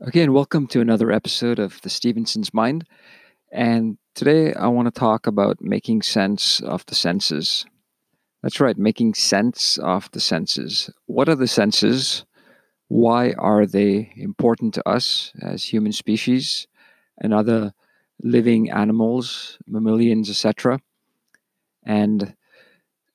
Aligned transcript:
And 0.00 0.32
welcome 0.32 0.68
to 0.68 0.80
another 0.80 1.10
episode 1.10 1.58
of 1.58 1.82
The 1.82 1.90
Stevenson's 1.90 2.54
Mind. 2.54 2.86
And 3.50 3.98
today 4.14 4.54
I 4.54 4.68
want 4.68 4.86
to 4.86 4.96
talk 4.96 5.26
about 5.26 5.60
making 5.60 6.02
sense 6.02 6.60
of 6.60 6.86
the 6.86 6.94
senses. 6.94 7.66
That's 8.40 8.60
right, 8.60 8.78
making 8.78 9.14
sense 9.14 9.76
of 9.78 10.08
the 10.12 10.20
senses. 10.20 10.88
What 11.06 11.28
are 11.28 11.34
the 11.34 11.48
senses? 11.48 12.24
Why 12.86 13.32
are 13.32 13.66
they 13.66 14.12
important 14.16 14.72
to 14.74 14.88
us 14.88 15.32
as 15.42 15.64
human 15.64 15.90
species 15.90 16.68
and 17.20 17.34
other 17.34 17.74
living 18.22 18.70
animals, 18.70 19.58
mammalians, 19.66 20.30
etc.? 20.30 20.78
And 21.82 22.36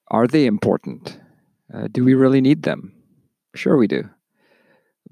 are 0.09 0.27
they 0.27 0.45
important? 0.45 1.17
Uh, 1.73 1.87
do 1.89 2.03
we 2.03 2.13
really 2.13 2.41
need 2.41 2.63
them? 2.63 2.93
Sure, 3.55 3.77
we 3.77 3.87
do 3.87 4.09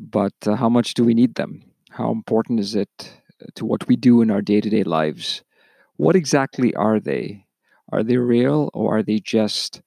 but 0.02 0.34
uh, 0.46 0.56
how 0.56 0.70
much 0.70 0.96
do 0.96 1.04
we 1.04 1.14
need 1.14 1.36
them? 1.36 1.64
How 1.92 2.12
important 2.12 2.60
is 2.60 2.76
it 2.76 3.14
uh, 3.42 3.48
to 3.56 3.66
what 3.66 3.88
we 3.88 3.96
do 3.96 4.22
in 4.22 4.32
our 4.32 4.42
day 4.42 4.60
to 4.60 4.70
day 4.70 4.84
lives? 4.84 5.44
What 5.98 6.16
exactly 6.16 6.74
are 6.76 7.00
they? 7.00 7.46
Are 7.92 8.04
they 8.04 8.18
real 8.18 8.72
or 8.74 8.98
are 8.98 9.04
they 9.04 9.20
just 9.20 9.82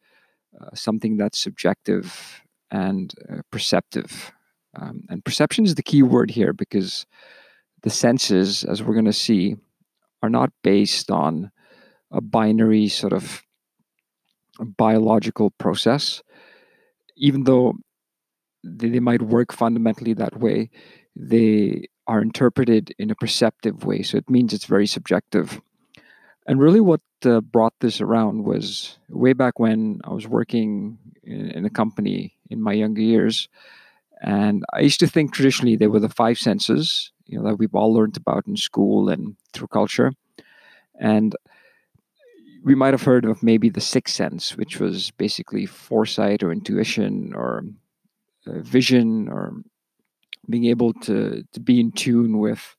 uh, 0.61 0.75
something 0.75 1.17
that's 1.17 1.39
subjective 1.39 2.43
and 2.71 3.13
uh, 3.29 3.41
perceptive? 3.51 4.33
Um, 4.77 5.05
and 5.09 5.25
perception 5.25 5.65
is 5.65 5.75
the 5.75 5.83
key 5.83 6.03
word 6.03 6.31
here 6.31 6.53
because 6.53 7.07
the 7.83 7.91
senses, 7.91 8.65
as 8.65 8.83
we're 8.83 8.95
going 8.95 9.05
to 9.07 9.13
see, 9.13 9.57
are 10.23 10.31
not 10.31 10.51
based 10.63 11.11
on 11.11 11.51
a 12.11 12.21
binary 12.21 12.89
sort 12.89 13.13
of 13.13 13.43
biological 14.61 15.51
process, 15.51 16.23
even 17.17 17.45
though 17.45 17.75
they, 18.65 18.89
they 18.89 19.01
might 19.01 19.23
work 19.23 19.53
fundamentally 19.53 20.15
that 20.15 20.39
way, 20.39 20.71
they 21.15 21.89
are 22.07 22.21
interpreted 22.21 22.95
in 22.99 23.11
a 23.11 23.15
perceptive 23.15 23.85
way. 23.85 24.03
So 24.03 24.17
it 24.17 24.29
means 24.29 24.53
it's 24.53 24.67
very 24.67 24.87
subjective. 24.87 25.61
And 26.47 26.61
really, 26.61 26.81
what 26.81 27.01
uh, 27.25 27.41
brought 27.41 27.75
this 27.81 28.01
around 28.01 28.45
was 28.45 28.99
way 29.09 29.33
back 29.33 29.59
when 29.59 30.01
I 30.05 30.13
was 30.13 30.27
working 30.27 30.99
in, 31.23 31.51
in, 31.51 31.65
a 31.65 31.71
company 31.71 32.35
in 32.51 32.61
my 32.61 32.73
younger 32.73 33.01
years. 33.01 33.49
And 34.21 34.63
I 34.73 34.81
used 34.81 35.01
to 35.01 35.07
think 35.07 35.33
traditionally 35.33 35.77
there 35.77 35.91
were 35.91 36.01
the 36.01 36.09
five 36.11 36.39
senses, 36.39 37.13
you 37.27 37.39
know, 37.39 37.45
that 37.45 37.57
we've 37.57 37.75
all 37.75 37.95
learned 37.95 38.19
about 38.19 38.47
in 38.47 38.57
school 38.57 39.09
and 39.09 39.37
through 39.55 39.69
culture. 39.69 40.13
And 41.01 41.35
we 42.63 42.75
might 42.75 42.95
have 42.95 43.03
heard 43.03 43.25
of 43.25 43.43
maybe 43.43 43.71
the 43.71 43.81
sixth 43.81 44.15
sense, 44.15 44.57
which 44.57 44.79
was 44.79 45.11
basically 45.13 45.65
foresight 45.67 46.43
or 46.43 46.53
intuition 46.53 47.33
or 47.35 47.65
uh, 48.47 48.61
vision 48.61 49.29
or 49.29 49.53
being 50.49 50.67
able 50.67 50.93
to 50.93 51.45
to 51.53 51.61
be 51.61 51.81
in 51.81 51.93
tune 51.93 52.39
with 52.39 52.77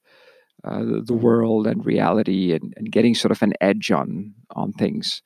uh, 0.64 0.80
the, 0.80 1.02
the, 1.06 1.14
world 1.14 1.68
and 1.68 1.86
reality 1.86 2.52
and, 2.54 2.74
and 2.76 2.92
getting 2.92 3.14
sort 3.14 3.32
of 3.32 3.42
an 3.42 3.54
edge 3.62 3.92
on 3.92 4.34
on 4.56 4.74
things. 4.74 5.22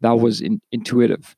That 0.00 0.18
was 0.18 0.40
in, 0.40 0.60
intuitive. 0.70 1.36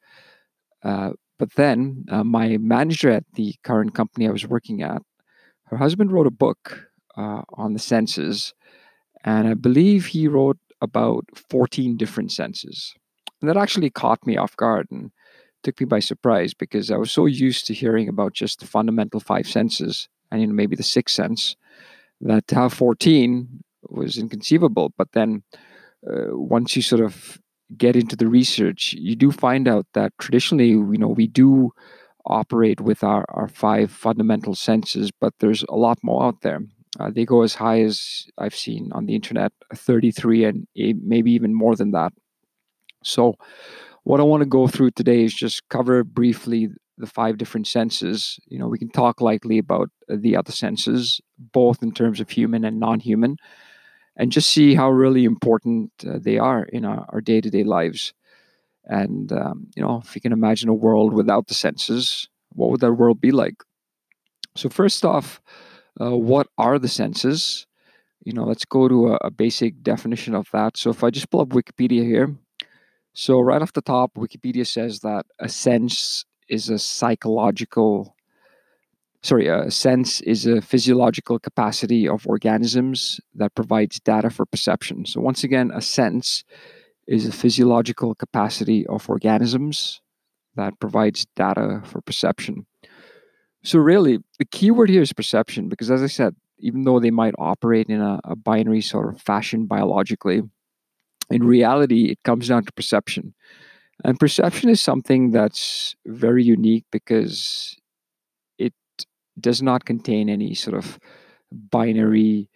Uh, 0.82 1.12
but 1.38 1.54
then 1.54 2.04
uh, 2.10 2.24
my 2.24 2.56
manager 2.58 3.10
at 3.10 3.24
the 3.34 3.54
current 3.62 3.94
company 3.94 4.28
i 4.28 4.30
was 4.30 4.46
working 4.46 4.82
at 4.82 5.02
her 5.64 5.76
husband 5.76 6.12
wrote 6.12 6.26
a 6.26 6.30
book 6.30 6.88
uh, 7.16 7.42
on 7.54 7.72
the 7.72 7.78
senses 7.78 8.54
and 9.24 9.48
i 9.48 9.54
believe 9.54 10.06
he 10.06 10.28
wrote 10.28 10.58
about 10.80 11.24
14 11.50 11.96
different 11.96 12.32
senses. 12.32 12.94
And 13.40 13.48
that 13.48 13.56
actually 13.56 13.90
caught 13.90 14.26
me 14.26 14.36
off 14.36 14.56
guard 14.56 14.86
and 14.90 15.10
took 15.66 15.80
me 15.80 15.86
by 15.86 15.98
surprise 15.98 16.54
because 16.54 16.92
I 16.92 16.96
was 16.96 17.10
so 17.10 17.26
used 17.26 17.66
to 17.66 17.74
hearing 17.74 18.08
about 18.08 18.34
just 18.34 18.60
the 18.60 18.66
fundamental 18.66 19.18
five 19.18 19.48
senses 19.48 20.08
and 20.30 20.40
you 20.40 20.46
know 20.46 20.54
maybe 20.54 20.76
the 20.76 20.84
sixth 20.84 21.16
sense 21.16 21.56
that 22.20 22.44
have 22.52 22.72
14 22.72 23.64
was 23.90 24.16
inconceivable. 24.16 24.92
But 24.96 25.08
then 25.12 25.42
uh, 26.08 26.30
once 26.30 26.76
you 26.76 26.82
sort 26.82 27.02
of 27.02 27.38
get 27.76 27.96
into 27.96 28.14
the 28.14 28.28
research, 28.28 28.94
you 28.96 29.16
do 29.16 29.32
find 29.32 29.66
out 29.66 29.86
that 29.94 30.12
traditionally, 30.20 30.68
you 30.68 30.98
know, 30.98 31.08
we 31.08 31.26
do 31.26 31.72
operate 32.24 32.80
with 32.80 33.02
our, 33.02 33.24
our 33.28 33.48
five 33.48 33.90
fundamental 33.90 34.54
senses, 34.54 35.10
but 35.10 35.34
there's 35.40 35.64
a 35.68 35.76
lot 35.76 35.98
more 36.02 36.24
out 36.24 36.42
there. 36.42 36.60
Uh, 37.00 37.10
they 37.10 37.24
go 37.24 37.42
as 37.42 37.54
high 37.54 37.80
as 37.82 38.26
I've 38.38 38.54
seen 38.54 38.90
on 38.92 39.06
the 39.06 39.14
internet, 39.14 39.52
33, 39.74 40.44
and 40.44 40.66
maybe 40.74 41.32
even 41.32 41.54
more 41.54 41.74
than 41.74 41.90
that. 41.90 42.12
So, 43.02 43.34
what 44.06 44.20
I 44.20 44.22
want 44.22 44.42
to 44.42 44.48
go 44.48 44.68
through 44.68 44.92
today 44.92 45.24
is 45.24 45.34
just 45.34 45.68
cover 45.68 46.04
briefly 46.04 46.68
the 46.96 47.08
five 47.08 47.38
different 47.38 47.66
senses. 47.66 48.38
You 48.46 48.56
know, 48.56 48.68
we 48.68 48.78
can 48.78 48.88
talk 48.88 49.20
lightly 49.20 49.58
about 49.58 49.90
the 50.08 50.36
other 50.36 50.52
senses, 50.52 51.20
both 51.52 51.82
in 51.82 51.90
terms 51.90 52.20
of 52.20 52.30
human 52.30 52.64
and 52.64 52.78
non 52.78 53.00
human, 53.00 53.36
and 54.16 54.30
just 54.30 54.50
see 54.50 54.76
how 54.76 54.90
really 54.90 55.24
important 55.24 55.90
uh, 56.08 56.20
they 56.20 56.38
are 56.38 56.62
in 56.62 56.84
our 56.84 57.20
day 57.20 57.40
to 57.40 57.50
day 57.50 57.64
lives. 57.64 58.14
And, 58.84 59.32
um, 59.32 59.66
you 59.74 59.82
know, 59.82 60.00
if 60.04 60.14
you 60.14 60.20
can 60.20 60.32
imagine 60.32 60.68
a 60.68 60.74
world 60.74 61.12
without 61.12 61.48
the 61.48 61.54
senses, 61.54 62.28
what 62.50 62.70
would 62.70 62.82
that 62.82 62.92
world 62.92 63.20
be 63.20 63.32
like? 63.32 63.56
So, 64.54 64.68
first 64.68 65.04
off, 65.04 65.40
uh, 66.00 66.16
what 66.16 66.46
are 66.58 66.78
the 66.78 66.86
senses? 66.86 67.66
You 68.24 68.34
know, 68.34 68.44
let's 68.44 68.64
go 68.64 68.86
to 68.86 69.14
a, 69.14 69.18
a 69.22 69.30
basic 69.32 69.82
definition 69.82 70.36
of 70.36 70.46
that. 70.52 70.76
So, 70.76 70.90
if 70.90 71.02
I 71.02 71.10
just 71.10 71.28
pull 71.28 71.40
up 71.40 71.48
Wikipedia 71.48 72.04
here, 72.04 72.36
so, 73.18 73.40
right 73.40 73.62
off 73.62 73.72
the 73.72 73.80
top, 73.80 74.12
Wikipedia 74.16 74.66
says 74.66 75.00
that 75.00 75.24
a 75.38 75.48
sense 75.48 76.26
is 76.50 76.68
a 76.68 76.78
psychological, 76.78 78.14
sorry, 79.22 79.48
a 79.48 79.70
sense 79.70 80.20
is 80.20 80.44
a 80.44 80.60
physiological 80.60 81.38
capacity 81.38 82.06
of 82.06 82.26
organisms 82.26 83.18
that 83.34 83.54
provides 83.54 84.00
data 84.00 84.28
for 84.28 84.44
perception. 84.44 85.06
So, 85.06 85.22
once 85.22 85.42
again, 85.42 85.70
a 85.72 85.80
sense 85.80 86.44
is 87.08 87.26
a 87.26 87.32
physiological 87.32 88.14
capacity 88.14 88.86
of 88.86 89.08
organisms 89.08 90.02
that 90.56 90.78
provides 90.78 91.26
data 91.36 91.80
for 91.86 92.02
perception. 92.02 92.66
So, 93.64 93.78
really, 93.78 94.18
the 94.38 94.44
key 94.44 94.70
word 94.70 94.90
here 94.90 95.00
is 95.00 95.14
perception 95.14 95.70
because, 95.70 95.90
as 95.90 96.02
I 96.02 96.08
said, 96.08 96.36
even 96.58 96.84
though 96.84 97.00
they 97.00 97.10
might 97.10 97.34
operate 97.38 97.86
in 97.88 98.02
a, 98.02 98.20
a 98.24 98.36
binary 98.36 98.82
sort 98.82 99.08
of 99.08 99.22
fashion 99.22 99.64
biologically, 99.64 100.42
in 101.30 101.44
reality, 101.44 102.10
it 102.10 102.18
comes 102.24 102.48
down 102.48 102.64
to 102.64 102.72
perception. 102.72 103.34
And 104.04 104.20
perception 104.20 104.68
is 104.68 104.80
something 104.80 105.30
that's 105.30 105.96
very 106.06 106.44
unique 106.44 106.84
because 106.92 107.76
it 108.58 108.74
does 109.40 109.62
not 109.62 109.84
contain 109.84 110.28
any 110.28 110.54
sort 110.54 110.76
of 110.76 110.98
binary 111.50 112.50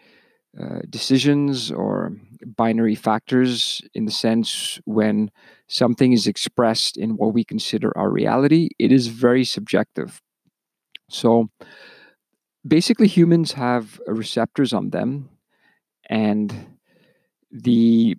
uh, 0.59 0.81
decisions 0.89 1.71
or 1.71 2.13
binary 2.45 2.95
factors 2.95 3.81
in 3.95 4.05
the 4.05 4.11
sense 4.11 4.81
when 4.85 5.31
something 5.69 6.13
is 6.13 6.27
expressed 6.27 6.97
in 6.97 7.11
what 7.17 7.33
we 7.33 7.45
consider 7.45 7.97
our 7.97 8.11
reality, 8.11 8.71
it 8.79 8.91
is 8.91 9.07
very 9.07 9.45
subjective. 9.45 10.21
So 11.09 11.51
basically, 12.67 13.07
humans 13.07 13.53
have 13.53 14.01
receptors 14.07 14.73
on 14.73 14.91
them, 14.91 15.29
and 16.09 16.79
the 17.51 18.17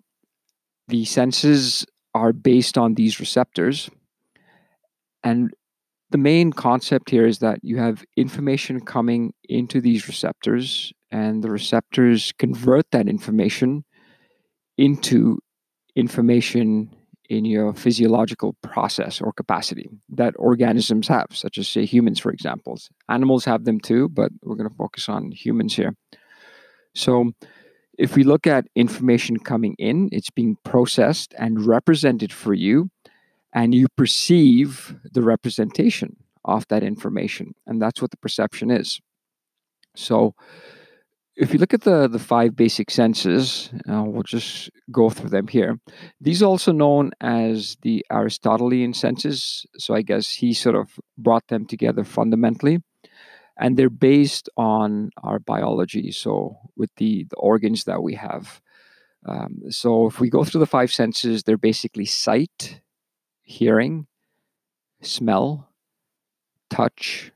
the 0.92 1.06
senses 1.06 1.86
are 2.14 2.34
based 2.34 2.78
on 2.78 2.94
these 2.94 3.20
receptors. 3.20 3.90
And 5.24 5.52
the 6.10 6.18
main 6.18 6.52
concept 6.52 7.10
here 7.10 7.26
is 7.26 7.40
that 7.40 7.60
you 7.64 7.78
have 7.78 8.04
information 8.18 8.82
coming 8.82 9.34
into 9.48 9.80
these 9.80 10.08
receptors, 10.08 10.92
and 11.10 11.42
the 11.42 11.50
receptors 11.50 12.34
convert 12.38 12.92
that 12.92 13.08
information 13.08 13.86
into 14.78 15.40
information 15.96 16.94
in 17.30 17.46
your 17.46 17.74
physiological 17.74 18.58
process 18.62 19.22
or 19.22 19.32
capacity 19.32 19.90
that 20.10 20.34
organisms 20.38 21.08
have, 21.08 21.28
such 21.32 21.58
as, 21.58 21.70
say, 21.70 21.86
humans, 21.86 22.20
for 22.20 22.32
example. 22.32 22.78
Animals 23.08 23.46
have 23.46 23.64
them 23.64 23.80
too, 23.80 24.10
but 24.10 24.32
we're 24.44 24.58
going 24.58 24.70
to 24.70 24.76
focus 24.76 25.08
on 25.08 25.32
humans 25.32 25.74
here. 25.74 25.96
So, 26.94 27.32
if 27.98 28.16
we 28.16 28.24
look 28.24 28.48
at 28.48 28.68
information 28.76 29.38
coming 29.40 29.76
in, 29.78 30.10
it's 30.12 30.30
being 30.30 30.58
processed 30.64 31.34
and 31.38 31.66
represented 31.66 32.32
for 32.32 32.54
you, 32.54 32.90
and 33.54 33.76
you 33.76 33.88
perceive 33.98 34.96
the 35.12 35.22
representation 35.22 36.16
of 36.46 36.68
that 36.70 36.84
information. 36.84 37.54
And 37.68 37.82
that's 37.82 38.02
what 38.02 38.12
the 38.12 38.18
perception 38.18 38.72
is. 38.72 39.00
So, 39.96 40.36
if 41.36 41.54
you 41.54 41.60
look 41.60 41.74
at 41.74 41.82
the, 41.82 42.08
the 42.08 42.20
five 42.20 42.56
basic 42.56 42.92
senses, 42.92 43.72
uh, 43.90 44.04
we'll 44.06 44.24
just 44.24 44.70
go 44.92 45.10
through 45.10 45.30
them 45.30 45.48
here. 45.48 45.80
These 46.20 46.44
are 46.44 46.46
also 46.46 46.72
known 46.72 47.12
as 47.22 47.78
the 47.82 48.06
Aristotelian 48.12 48.94
senses. 48.94 49.66
So, 49.78 49.94
I 49.94 50.02
guess 50.02 50.32
he 50.32 50.54
sort 50.54 50.76
of 50.76 51.00
brought 51.18 51.48
them 51.48 51.66
together 51.66 52.04
fundamentally 52.04 52.80
and 53.58 53.78
they're 53.78 53.90
based 53.90 54.50
on 54.58 55.12
our 55.24 55.40
biology. 55.40 56.12
So 56.12 56.58
with 56.76 56.90
the, 56.96 57.26
the 57.30 57.36
organs 57.38 57.84
that 57.86 58.02
we 58.02 58.16
have. 58.16 58.62
Um, 59.28 59.62
so 59.70 60.08
if 60.08 60.20
we 60.20 60.30
go 60.30 60.44
through 60.44 60.60
the 60.60 60.66
five 60.66 60.92
senses, 60.92 61.44
they're 61.44 61.58
basically 61.58 62.06
sight, 62.06 62.82
hearing, 63.44 64.08
smell, 65.02 65.70
touch, 66.70 67.32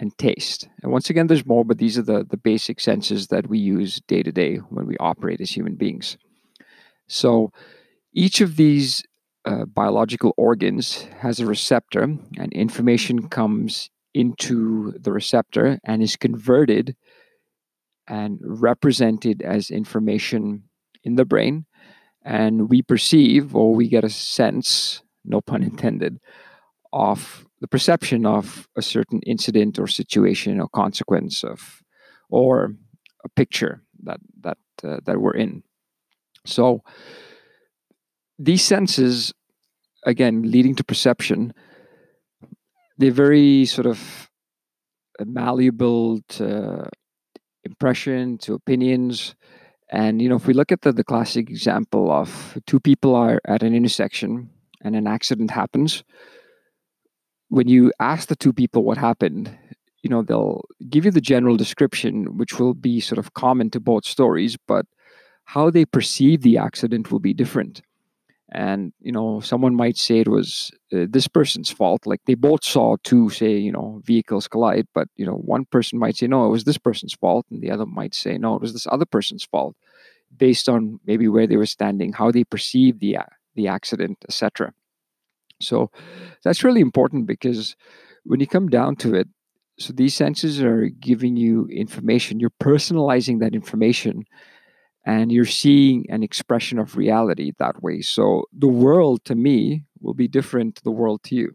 and 0.00 0.16
taste. 0.16 0.68
And 0.82 0.92
once 0.92 1.10
again, 1.10 1.26
there's 1.26 1.44
more, 1.44 1.64
but 1.64 1.78
these 1.78 1.98
are 1.98 2.02
the, 2.02 2.24
the 2.24 2.36
basic 2.36 2.80
senses 2.80 3.28
that 3.28 3.48
we 3.48 3.58
use 3.58 4.00
day 4.06 4.22
to 4.22 4.32
day 4.32 4.56
when 4.56 4.86
we 4.86 4.96
operate 4.98 5.40
as 5.40 5.50
human 5.50 5.74
beings. 5.74 6.16
So 7.08 7.52
each 8.12 8.40
of 8.40 8.56
these 8.56 9.02
uh, 9.44 9.64
biological 9.64 10.34
organs 10.36 11.02
has 11.20 11.40
a 11.40 11.46
receptor, 11.46 12.02
and 12.02 12.52
information 12.52 13.28
comes 13.28 13.90
into 14.18 14.92
the 14.98 15.12
receptor 15.12 15.78
and 15.84 16.02
is 16.02 16.16
converted 16.16 16.96
and 18.08 18.40
represented 18.42 19.42
as 19.42 19.70
information 19.70 20.64
in 21.04 21.14
the 21.14 21.24
brain. 21.24 21.66
And 22.24 22.68
we 22.68 22.82
perceive 22.82 23.54
or 23.54 23.72
we 23.74 23.88
get 23.88 24.02
a 24.02 24.10
sense, 24.10 25.02
no 25.24 25.40
pun 25.40 25.62
intended, 25.62 26.18
of 26.92 27.46
the 27.60 27.68
perception 27.68 28.26
of 28.26 28.68
a 28.76 28.82
certain 28.82 29.20
incident 29.22 29.78
or 29.78 29.86
situation 29.86 30.60
or 30.60 30.68
consequence 30.68 31.44
of 31.44 31.82
or 32.28 32.74
a 33.24 33.28
picture 33.28 33.82
that 34.02 34.20
that 34.40 34.58
uh, 34.82 34.98
that 35.04 35.20
we're 35.20 35.34
in 35.34 35.62
so 36.46 36.82
these 38.38 38.62
senses 38.62 39.32
again 40.04 40.42
leading 40.42 40.74
to 40.74 40.84
perception 40.84 41.52
they're 42.98 43.10
very 43.10 43.64
sort 43.64 43.86
of 43.86 44.30
malleable 45.24 46.20
to 46.28 46.88
impression 47.64 48.38
to 48.38 48.54
opinions 48.54 49.34
and 49.90 50.22
you 50.22 50.28
know 50.28 50.36
if 50.36 50.46
we 50.46 50.54
look 50.54 50.70
at 50.70 50.82
the, 50.82 50.92
the 50.92 51.04
classic 51.04 51.50
example 51.50 52.10
of 52.10 52.56
two 52.66 52.78
people 52.78 53.14
are 53.14 53.40
at 53.46 53.62
an 53.62 53.74
intersection 53.74 54.50
and 54.82 54.94
an 54.94 55.06
accident 55.06 55.50
happens 55.50 56.04
when 57.48 57.68
you 57.68 57.92
ask 57.98 58.28
the 58.28 58.36
two 58.36 58.52
people 58.52 58.84
what 58.84 58.98
happened, 58.98 59.56
you 60.02 60.10
know, 60.10 60.22
they'll 60.22 60.62
give 60.88 61.04
you 61.04 61.10
the 61.10 61.20
general 61.20 61.56
description, 61.56 62.36
which 62.36 62.58
will 62.58 62.74
be 62.74 63.00
sort 63.00 63.18
of 63.18 63.34
common 63.34 63.70
to 63.70 63.80
both 63.80 64.04
stories, 64.04 64.56
but 64.66 64.86
how 65.44 65.70
they 65.70 65.84
perceive 65.84 66.42
the 66.42 66.58
accident 66.58 67.10
will 67.10 67.20
be 67.20 67.34
different. 67.34 67.80
And, 68.50 68.92
you 69.00 69.12
know, 69.12 69.40
someone 69.40 69.74
might 69.74 69.98
say 69.98 70.20
it 70.20 70.28
was 70.28 70.70
uh, 70.92 71.04
this 71.08 71.28
person's 71.28 71.70
fault. 71.70 72.06
Like 72.06 72.22
they 72.26 72.34
both 72.34 72.64
saw 72.64 72.96
two, 73.02 73.28
say, 73.28 73.58
you 73.58 73.70
know, 73.70 74.00
vehicles 74.04 74.48
collide, 74.48 74.86
but, 74.94 75.08
you 75.16 75.26
know, 75.26 75.34
one 75.34 75.66
person 75.66 75.98
might 75.98 76.16
say, 76.16 76.26
no, 76.26 76.46
it 76.46 76.50
was 76.50 76.64
this 76.64 76.78
person's 76.78 77.12
fault. 77.12 77.44
And 77.50 77.60
the 77.60 77.70
other 77.70 77.84
might 77.84 78.14
say, 78.14 78.38
no, 78.38 78.54
it 78.54 78.62
was 78.62 78.72
this 78.72 78.86
other 78.90 79.04
person's 79.04 79.44
fault 79.44 79.76
based 80.34 80.68
on 80.68 81.00
maybe 81.06 81.28
where 81.28 81.46
they 81.46 81.56
were 81.56 81.66
standing, 81.66 82.12
how 82.12 82.30
they 82.30 82.44
perceived 82.44 83.00
the, 83.00 83.18
the 83.54 83.68
accident, 83.68 84.18
etc. 84.28 84.72
So 85.60 85.90
that's 86.42 86.64
really 86.64 86.80
important 86.80 87.26
because 87.26 87.76
when 88.24 88.40
you 88.40 88.46
come 88.46 88.68
down 88.68 88.96
to 88.96 89.14
it, 89.14 89.28
so 89.78 89.92
these 89.92 90.14
senses 90.14 90.60
are 90.60 90.86
giving 90.86 91.36
you 91.36 91.66
information, 91.66 92.40
you're 92.40 92.50
personalizing 92.60 93.40
that 93.40 93.54
information 93.54 94.24
and 95.04 95.32
you're 95.32 95.44
seeing 95.44 96.06
an 96.10 96.22
expression 96.22 96.78
of 96.78 96.96
reality 96.96 97.52
that 97.58 97.82
way. 97.82 98.02
So 98.02 98.44
the 98.52 98.68
world 98.68 99.24
to 99.24 99.34
me 99.34 99.84
will 100.00 100.14
be 100.14 100.28
different 100.28 100.76
to 100.76 100.84
the 100.84 100.90
world 100.90 101.22
to 101.24 101.34
you. 101.34 101.54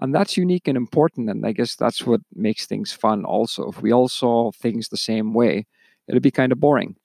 And 0.00 0.14
that's 0.14 0.36
unique 0.36 0.68
and 0.68 0.76
important. 0.76 1.28
And 1.28 1.44
I 1.44 1.52
guess 1.52 1.74
that's 1.74 2.06
what 2.06 2.20
makes 2.34 2.66
things 2.66 2.92
fun 2.92 3.24
also. 3.24 3.68
If 3.68 3.82
we 3.82 3.92
all 3.92 4.08
saw 4.08 4.52
things 4.52 4.88
the 4.88 4.96
same 4.96 5.34
way, 5.34 5.66
it'd 6.06 6.22
be 6.22 6.30
kind 6.30 6.52
of 6.52 6.60
boring. 6.60 6.96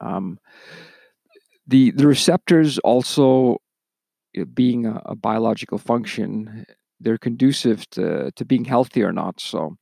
Um, 0.00 0.38
the 1.66 1.92
the 1.92 2.06
receptors 2.06 2.78
also 2.78 3.58
being 4.54 4.86
a, 4.86 5.00
a, 5.06 5.14
biological 5.14 5.78
function, 5.78 6.66
they're 7.00 7.18
conducive 7.18 7.88
to, 7.90 8.32
to 8.32 8.44
being 8.44 8.64
healthy 8.64 9.02
or 9.02 9.12
not. 9.12 9.40
So 9.40 9.76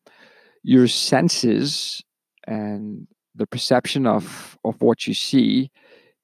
your 0.62 0.86
senses 0.86 2.02
and 2.46 3.06
the 3.34 3.46
perception 3.46 4.06
of, 4.06 4.58
of 4.64 4.81
what 4.82 5.06
you 5.06 5.14
see 5.14 5.70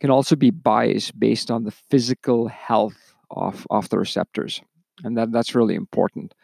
can 0.01 0.11
also 0.11 0.37
be 0.37 0.51
biased 0.51 1.19
based 1.19 1.51
on 1.51 1.65
the 1.65 1.71
physical 1.71 2.49
health 2.49 3.15
of, 3.31 3.67
of 3.71 3.89
the 3.89 3.99
receptors. 3.99 4.61
And 5.05 5.17
that, 5.17 5.33
that's 5.33 5.55
really 5.55 5.75
important. 5.75 6.35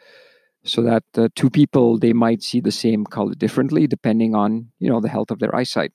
So 0.64 0.82
that 0.82 1.04
uh, 1.16 1.28
two 1.34 1.50
people, 1.50 1.98
they 1.98 2.12
might 2.12 2.42
see 2.42 2.60
the 2.60 2.72
same 2.72 3.04
color 3.04 3.34
differently 3.34 3.86
depending 3.86 4.34
on, 4.34 4.70
you 4.78 4.88
know, 4.88 5.00
the 5.00 5.08
health 5.08 5.30
of 5.30 5.38
their 5.38 5.54
eyesight. 5.54 5.92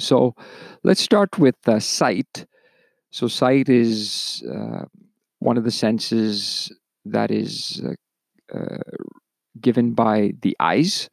So 0.00 0.34
let's 0.82 1.00
start 1.00 1.38
with 1.38 1.56
uh, 1.68 1.78
sight. 1.78 2.46
So 3.10 3.28
sight 3.28 3.68
is 3.68 4.42
uh, 4.50 4.84
one 5.38 5.56
of 5.56 5.64
the 5.64 5.70
senses 5.70 6.72
that 7.04 7.30
is 7.30 7.82
uh, 7.84 8.58
uh, 8.58 8.78
given 9.60 9.92
by 9.92 10.32
the 10.42 10.56
eyes, 10.58 11.08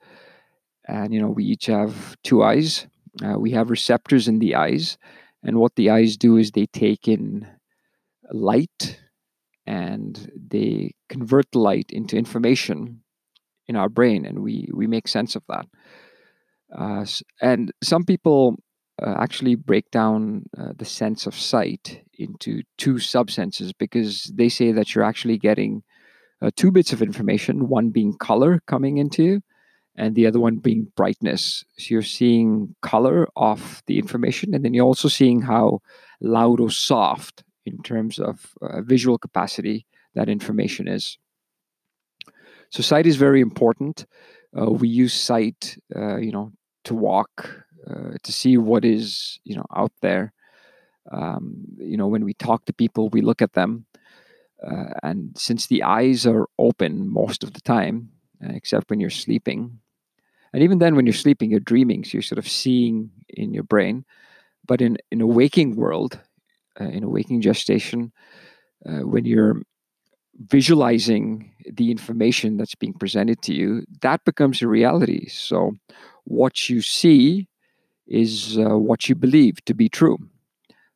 and 0.88 1.14
you 1.14 1.22
know 1.22 1.30
we 1.30 1.44
each 1.44 1.66
have 1.68 2.16
two 2.24 2.44
eyes. 2.44 2.88
Uh, 3.24 3.40
we 3.40 3.52
have 3.52 3.70
receptors 3.70 4.28
in 4.28 4.40
the 4.40 4.56
eyes, 4.56 4.98
and 5.44 5.58
what 5.58 5.76
the 5.76 5.90
eyes 5.90 6.18
do 6.18 6.38
is 6.38 6.52
they 6.52 6.68
take 6.68 7.08
in 7.08 7.48
light 8.32 9.00
and 9.66 10.32
they 10.50 10.94
convert 11.10 11.56
light 11.56 11.90
into 11.90 12.18
information 12.18 13.02
in 13.68 13.76
our 13.76 13.90
brain, 13.90 14.26
and 14.26 14.40
we 14.40 14.70
we 14.74 14.88
make 14.88 15.08
sense 15.08 15.36
of 15.36 15.44
that. 15.50 15.66
Uh, 16.76 17.06
and 17.42 17.72
some 17.82 18.04
people 18.04 18.56
uh, 19.02 19.16
actually 19.20 19.56
break 19.56 19.90
down 19.92 20.44
uh, 20.58 20.74
the 20.76 20.86
sense 20.86 21.26
of 21.26 21.36
sight 21.36 22.02
into 22.18 22.62
two 22.78 22.96
subsenses 22.96 23.72
because 23.78 24.32
they 24.36 24.50
say 24.50 24.72
that 24.72 24.94
you're 24.94 25.04
actually 25.04 25.38
getting 25.38 25.84
uh, 26.42 26.50
two 26.56 26.72
bits 26.72 26.92
of 26.94 27.02
information 27.02 27.68
one 27.70 27.90
being 27.90 28.14
color 28.18 28.60
coming 28.68 28.98
into 28.98 29.24
you 29.24 29.42
and 29.98 30.16
the 30.16 30.28
other 30.28 30.40
one 30.40 30.58
being 30.58 30.92
brightness. 30.96 31.66
So 31.78 31.94
you're 31.94 32.02
seeing 32.04 32.76
color 32.82 33.28
of 33.36 33.84
the 33.88 33.98
information 33.98 34.54
and 34.54 34.64
then 34.64 34.74
you're 34.74 34.86
also 34.86 35.08
seeing 35.08 35.42
how 35.42 35.82
loud 36.22 36.60
or 36.60 36.70
soft 36.70 37.44
in 37.66 37.82
terms 37.82 38.20
of 38.20 38.54
uh, 38.62 38.82
visual 38.82 39.18
capacity 39.18 39.86
that 40.14 40.30
information 40.30 40.88
is. 40.88 41.18
So 42.70 42.84
sight 42.84 43.08
is 43.08 43.16
very 43.16 43.42
important. 43.42 44.06
Uh, 44.58 44.72
we 44.72 44.88
use 44.88 45.14
sight 45.14 45.78
uh, 45.96 46.18
you 46.18 46.32
know 46.32 46.52
to 46.86 46.94
walk 46.94 47.66
uh, 47.90 48.18
to 48.24 48.32
see 48.32 48.58
what 48.58 48.86
is 48.86 49.40
you 49.44 49.56
know 49.56 49.66
out 49.76 49.92
there. 50.02 50.34
Um, 51.12 51.64
you 51.78 51.96
know, 51.96 52.08
when 52.08 52.26
we 52.26 52.34
talk 52.34 52.66
to 52.66 52.74
people, 52.74 53.08
we 53.10 53.22
look 53.22 53.42
at 53.42 53.54
them, 53.54 53.86
uh, 54.62 54.92
and 55.04 55.38
since 55.38 55.68
the 55.68 55.84
eyes 55.84 56.26
are 56.26 56.48
open 56.60 57.08
most 57.08 57.44
of 57.44 57.54
the 57.54 57.62
time, 57.62 58.10
uh, 58.44 58.52
except 58.54 58.90
when 58.90 59.00
you're 59.00 59.10
sleeping, 59.10 59.80
and 60.58 60.64
even 60.64 60.80
then 60.80 60.96
when 60.96 61.06
you're 61.06 61.14
sleeping, 61.14 61.52
you're 61.52 61.60
dreaming, 61.60 62.04
so 62.04 62.14
you're 62.14 62.24
sort 62.24 62.40
of 62.40 62.48
seeing 62.48 63.12
in 63.30 63.54
your 63.54 63.62
brain. 63.62 64.04
But 64.66 64.82
in 64.82 64.98
in 65.12 65.22
a 65.22 65.28
waking 65.28 65.76
world, 65.76 66.20
uh, 66.82 66.86
in 66.86 67.04
a 67.04 67.08
waking 67.08 67.42
gestation, 67.42 68.12
uh, 68.84 69.06
when 69.06 69.24
you're 69.24 69.62
visualizing 70.50 71.54
the 71.72 71.92
information 71.92 72.58
that's 72.58 72.74
being 72.74 72.96
presented 72.96 73.40
to 73.44 73.54
you, 73.54 73.84
that 74.02 74.26
becomes 74.26 74.64
a 74.64 74.68
reality. 74.68 75.28
So, 75.28 75.74
what 76.24 76.68
you 76.72 76.82
see 76.82 77.48
is 78.08 78.58
uh, 78.58 78.80
what 78.80 79.08
you 79.08 79.14
believe 79.14 79.64
to 79.66 79.76
be 79.76 79.90
true. 79.90 80.18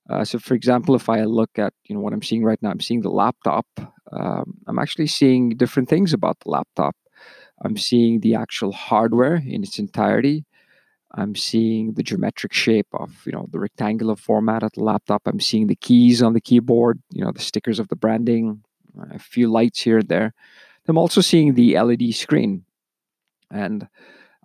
Uh, 0.09 0.25
so, 0.25 0.39
for 0.39 0.55
example, 0.55 0.95
if 0.95 1.07
I 1.07 1.25
look 1.25 1.59
at 1.59 1.71
you 1.85 1.93
know 1.93 2.01
what 2.01 2.13
I'm 2.13 2.23
seeing 2.23 2.43
right 2.43 2.61
now, 2.63 2.71
I'm 2.71 2.81
seeing 2.81 3.01
the 3.01 3.11
laptop. 3.11 3.67
Um, 4.11 4.57
I'm 4.65 4.79
actually 4.79 5.05
seeing 5.05 5.49
different 5.49 5.87
things 5.87 6.13
about 6.13 6.39
the 6.39 6.49
laptop. 6.49 6.95
I'm 7.63 7.77
seeing 7.77 8.19
the 8.19 8.35
actual 8.35 8.71
hardware 8.71 9.35
in 9.35 9.63
its 9.63 9.79
entirety. 9.79 10.45
I'm 11.13 11.35
seeing 11.35 11.93
the 11.93 12.03
geometric 12.03 12.53
shape 12.53 12.87
of 12.93 13.21
you 13.25 13.33
know 13.33 13.47
the 13.51 13.59
rectangular 13.59 14.15
format 14.15 14.63
of 14.63 14.71
the 14.73 14.83
laptop. 14.83 15.23
I'm 15.25 15.39
seeing 15.39 15.67
the 15.67 15.75
keys 15.75 16.21
on 16.21 16.33
the 16.33 16.41
keyboard, 16.41 17.01
you 17.11 17.23
know 17.23 17.31
the 17.31 17.41
stickers 17.41 17.79
of 17.79 17.89
the 17.89 17.95
branding, 17.95 18.63
a 19.11 19.19
few 19.19 19.49
lights 19.49 19.81
here 19.81 19.99
and 19.99 20.07
there. 20.07 20.33
I'm 20.87 20.97
also 20.97 21.21
seeing 21.21 21.53
the 21.53 21.79
LED 21.79 22.13
screen, 22.15 22.65
and 23.51 23.87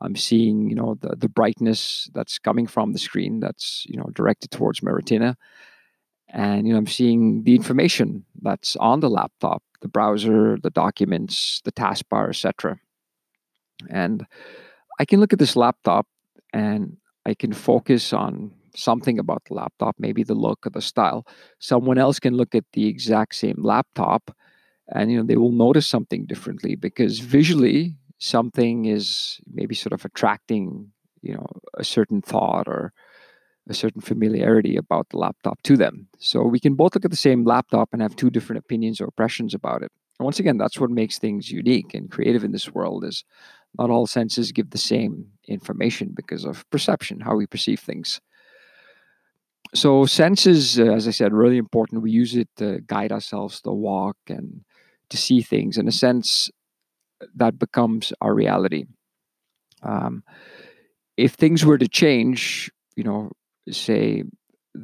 I'm 0.00 0.16
seeing, 0.16 0.68
you 0.68 0.76
know, 0.76 0.96
the, 1.00 1.16
the 1.16 1.28
brightness 1.28 2.10
that's 2.12 2.38
coming 2.38 2.66
from 2.66 2.92
the 2.92 2.98
screen 2.98 3.40
that's, 3.40 3.86
you 3.88 3.96
know, 3.96 4.08
directed 4.14 4.50
towards 4.50 4.82
my 4.82 4.90
retina. 4.90 5.36
And, 6.28 6.66
you 6.66 6.72
know, 6.72 6.78
I'm 6.78 6.86
seeing 6.86 7.44
the 7.44 7.54
information 7.54 8.24
that's 8.42 8.76
on 8.76 9.00
the 9.00 9.08
laptop, 9.08 9.62
the 9.80 9.88
browser, 9.88 10.58
the 10.62 10.70
documents, 10.70 11.62
the 11.64 11.72
taskbar, 11.72 12.28
etc. 12.28 12.78
And 13.88 14.26
I 14.98 15.04
can 15.04 15.20
look 15.20 15.32
at 15.32 15.38
this 15.38 15.56
laptop 15.56 16.06
and 16.52 16.96
I 17.24 17.34
can 17.34 17.52
focus 17.52 18.12
on 18.12 18.52
something 18.74 19.18
about 19.18 19.42
the 19.48 19.54
laptop, 19.54 19.96
maybe 19.98 20.22
the 20.22 20.34
look 20.34 20.66
or 20.66 20.70
the 20.70 20.82
style. 20.82 21.26
Someone 21.58 21.98
else 21.98 22.18
can 22.18 22.36
look 22.36 22.54
at 22.54 22.64
the 22.72 22.86
exact 22.86 23.34
same 23.34 23.56
laptop 23.58 24.30
and 24.88 25.10
you 25.10 25.18
know 25.18 25.24
they 25.24 25.36
will 25.36 25.52
notice 25.52 25.86
something 25.86 26.26
differently 26.26 26.76
because 26.76 27.18
visually 27.18 27.96
something 28.18 28.86
is 28.86 29.40
maybe 29.52 29.74
sort 29.74 29.92
of 29.92 30.04
attracting 30.04 30.90
you 31.22 31.34
know 31.34 31.46
a 31.74 31.84
certain 31.84 32.22
thought 32.22 32.68
or 32.68 32.92
a 33.68 33.74
certain 33.74 34.00
familiarity 34.00 34.76
about 34.76 35.08
the 35.08 35.18
laptop 35.18 35.60
to 35.62 35.76
them 35.76 36.08
so 36.18 36.42
we 36.42 36.60
can 36.60 36.74
both 36.74 36.94
look 36.94 37.04
at 37.04 37.10
the 37.10 37.16
same 37.16 37.44
laptop 37.44 37.88
and 37.92 38.00
have 38.00 38.14
two 38.14 38.30
different 38.30 38.58
opinions 38.58 39.00
or 39.00 39.04
impressions 39.04 39.54
about 39.54 39.82
it 39.82 39.90
And 40.18 40.24
once 40.24 40.38
again, 40.38 40.58
that's 40.58 40.80
what 40.80 40.90
makes 40.90 41.18
things 41.18 41.50
unique 41.50 41.94
and 41.94 42.10
creative 42.10 42.44
in 42.44 42.52
this 42.52 42.72
world 42.72 43.04
is 43.04 43.24
not 43.78 43.90
all 43.90 44.06
senses 44.06 44.52
give 44.52 44.70
the 44.70 44.78
same 44.78 45.26
information 45.46 46.12
because 46.14 46.44
of 46.44 46.68
perception, 46.70 47.20
how 47.20 47.36
we 47.36 47.46
perceive 47.46 47.80
things. 47.80 48.20
So 49.74 50.06
senses, 50.06 50.78
uh, 50.78 50.84
as 50.84 51.06
I 51.06 51.10
said, 51.10 51.32
really 51.32 51.58
important. 51.58 52.02
We 52.02 52.10
use 52.10 52.34
it 52.34 52.48
to 52.56 52.80
guide 52.86 53.12
ourselves 53.12 53.60
to 53.62 53.72
walk 53.72 54.16
and 54.28 54.64
to 55.10 55.16
see 55.16 55.42
things. 55.42 55.76
In 55.76 55.88
a 55.88 55.92
sense, 55.92 56.50
that 57.34 57.58
becomes 57.58 58.12
our 58.20 58.34
reality. 58.34 58.86
Um, 59.82 60.22
if 61.16 61.34
things 61.34 61.64
were 61.64 61.78
to 61.78 61.88
change, 61.88 62.70
you 62.96 63.04
know, 63.04 63.32
say 63.70 64.24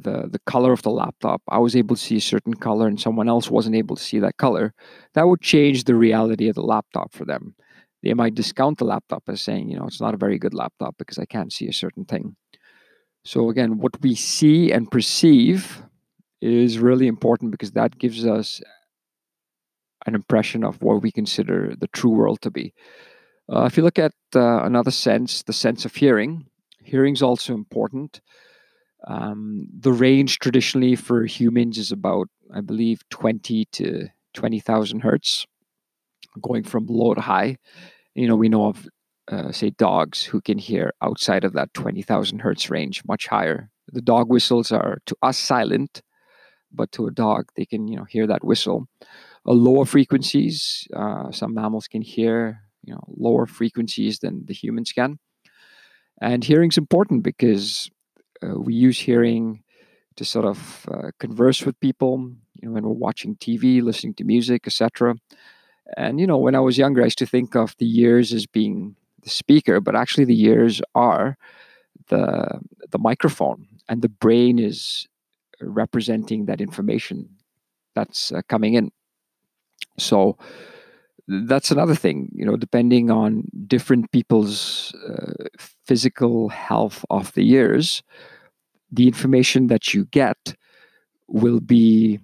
the 0.01 0.27
the 0.29 0.39
color 0.45 0.71
of 0.73 0.81
the 0.81 0.91
laptop, 0.91 1.41
I 1.47 1.59
was 1.59 1.75
able 1.75 1.95
to 1.95 2.01
see 2.01 2.17
a 2.17 2.21
certain 2.21 2.53
color 2.53 2.87
and 2.87 2.99
someone 2.99 3.29
else 3.29 3.49
wasn't 3.49 3.75
able 3.75 3.95
to 3.95 4.03
see 4.03 4.19
that 4.19 4.37
color, 4.37 4.73
that 5.13 5.27
would 5.27 5.41
change 5.41 5.83
the 5.83 5.95
reality 5.95 6.49
of 6.49 6.55
the 6.55 6.61
laptop 6.63 7.13
for 7.13 7.25
them. 7.25 7.55
They 8.01 8.13
might 8.13 8.35
discount 8.35 8.79
the 8.79 8.85
laptop 8.85 9.23
as 9.27 9.41
saying, 9.41 9.69
you 9.69 9.77
know, 9.77 9.87
it's 9.87 10.01
not 10.01 10.13
a 10.13 10.17
very 10.17 10.37
good 10.37 10.53
laptop 10.53 10.97
because 10.97 11.17
I 11.17 11.25
can't 11.25 11.53
see 11.53 11.67
a 11.67 11.73
certain 11.73 12.05
thing. 12.05 12.35
So 13.23 13.49
again, 13.49 13.77
what 13.77 14.01
we 14.01 14.15
see 14.15 14.71
and 14.71 14.91
perceive 14.91 15.81
is 16.41 16.79
really 16.79 17.07
important 17.07 17.51
because 17.51 17.71
that 17.71 17.97
gives 17.97 18.25
us 18.25 18.61
an 20.05 20.15
impression 20.15 20.65
of 20.65 20.81
what 20.81 21.01
we 21.01 21.11
consider 21.11 21.75
the 21.79 21.87
true 21.87 22.11
world 22.11 22.41
to 22.41 22.51
be. 22.51 22.73
Uh, 23.49 23.63
if 23.63 23.77
you 23.77 23.83
look 23.83 23.99
at 23.99 24.13
uh, 24.35 24.63
another 24.63 24.91
sense, 24.91 25.43
the 25.43 25.53
sense 25.53 25.85
of 25.85 25.95
hearing, 25.95 26.45
hearing 26.83 27.13
is 27.13 27.21
also 27.21 27.53
important. 27.53 28.19
Um, 29.07 29.67
the 29.77 29.91
range 29.91 30.39
traditionally 30.39 30.95
for 30.95 31.25
humans 31.25 31.77
is 31.77 31.91
about, 31.91 32.27
I 32.53 32.61
believe, 32.61 33.01
20 33.09 33.65
to 33.73 34.07
20,000 34.33 35.01
hertz, 35.01 35.45
going 36.41 36.63
from 36.63 36.87
low 36.87 37.13
to 37.13 37.21
high. 37.21 37.57
You 38.15 38.27
know, 38.27 38.35
we 38.35 38.49
know 38.49 38.67
of, 38.67 38.87
uh, 39.31 39.51
say, 39.51 39.71
dogs 39.71 40.23
who 40.23 40.41
can 40.41 40.57
hear 40.57 40.93
outside 41.01 41.43
of 41.43 41.53
that 41.53 41.73
20,000 41.73 42.39
hertz 42.39 42.69
range, 42.69 43.03
much 43.05 43.27
higher. 43.27 43.69
The 43.91 44.01
dog 44.01 44.29
whistles 44.29 44.71
are 44.71 44.99
to 45.05 45.15
us 45.21 45.37
silent, 45.37 46.01
but 46.71 46.91
to 46.93 47.07
a 47.07 47.11
dog, 47.11 47.49
they 47.55 47.65
can, 47.65 47.87
you 47.87 47.97
know, 47.97 48.05
hear 48.05 48.25
that 48.27 48.43
whistle. 48.43 48.87
Uh, 49.45 49.51
lower 49.51 49.85
frequencies, 49.85 50.87
uh, 50.95 51.31
some 51.31 51.53
mammals 51.53 51.87
can 51.87 52.01
hear, 52.01 52.61
you 52.83 52.93
know, 52.93 53.03
lower 53.07 53.45
frequencies 53.45 54.19
than 54.19 54.45
the 54.45 54.53
humans 54.53 54.91
can. 54.91 55.19
And 56.21 56.43
hearing's 56.43 56.77
important 56.77 57.23
because 57.23 57.89
we 58.55 58.73
use 58.73 58.99
hearing 58.99 59.63
to 60.15 60.25
sort 60.25 60.45
of 60.45 60.87
uh, 60.91 61.11
converse 61.19 61.65
with 61.65 61.79
people 61.79 62.31
you 62.61 62.67
know 62.67 62.73
when 62.73 62.83
we're 62.83 62.91
watching 62.91 63.35
tv 63.35 63.81
listening 63.81 64.13
to 64.13 64.23
music 64.23 64.67
etc 64.67 65.15
and 65.97 66.19
you 66.19 66.27
know 66.27 66.37
when 66.37 66.55
i 66.55 66.59
was 66.59 66.77
younger 66.77 67.01
i 67.01 67.05
used 67.05 67.17
to 67.17 67.25
think 67.25 67.55
of 67.55 67.75
the 67.77 67.99
ears 67.99 68.33
as 68.33 68.45
being 68.45 68.95
the 69.23 69.29
speaker 69.29 69.79
but 69.79 69.95
actually 69.95 70.25
the 70.25 70.41
ears 70.43 70.81
are 70.95 71.37
the 72.09 72.59
the 72.91 72.99
microphone 72.99 73.67
and 73.89 74.01
the 74.01 74.09
brain 74.09 74.59
is 74.59 75.07
representing 75.61 76.45
that 76.45 76.61
information 76.61 77.29
that's 77.95 78.31
uh, 78.31 78.41
coming 78.47 78.73
in. 78.73 78.91
So 79.97 80.37
that's 81.27 81.71
another 81.71 81.95
thing 81.95 82.29
you 82.35 82.45
know 82.45 82.57
depending 82.57 83.09
on 83.09 83.47
different 83.65 84.11
people's 84.11 84.93
uh, 85.07 85.31
physical 85.85 86.49
health 86.49 87.05
of 87.09 87.33
the 87.33 87.49
ears 87.49 88.03
the 88.93 89.07
information 89.07 89.67
that 89.67 89.93
you 89.93 90.05
get 90.05 90.55
will 91.27 91.59
be 91.59 92.19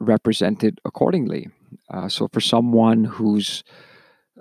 represented 0.00 0.80
accordingly. 0.84 1.48
Uh, 1.92 2.08
so 2.08 2.28
for 2.32 2.40
someone 2.40 3.04
who's 3.04 3.62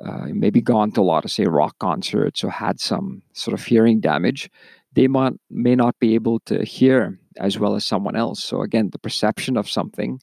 uh, 0.03 0.27
maybe 0.27 0.61
gone 0.61 0.91
to 0.91 1.01
a 1.01 1.03
lot 1.03 1.25
of 1.25 1.31
say 1.31 1.45
rock 1.45 1.77
concerts 1.79 2.43
or 2.43 2.49
had 2.49 2.79
some 2.79 3.21
sort 3.33 3.53
of 3.53 3.65
hearing 3.65 3.99
damage, 3.99 4.49
they 4.93 5.07
might 5.07 5.33
may 5.49 5.75
not 5.75 5.95
be 5.99 6.15
able 6.15 6.39
to 6.41 6.63
hear 6.63 7.19
as 7.37 7.59
well 7.59 7.75
as 7.75 7.85
someone 7.85 8.15
else. 8.15 8.43
So 8.43 8.61
again, 8.61 8.89
the 8.91 8.99
perception 8.99 9.57
of 9.57 9.69
something 9.69 10.21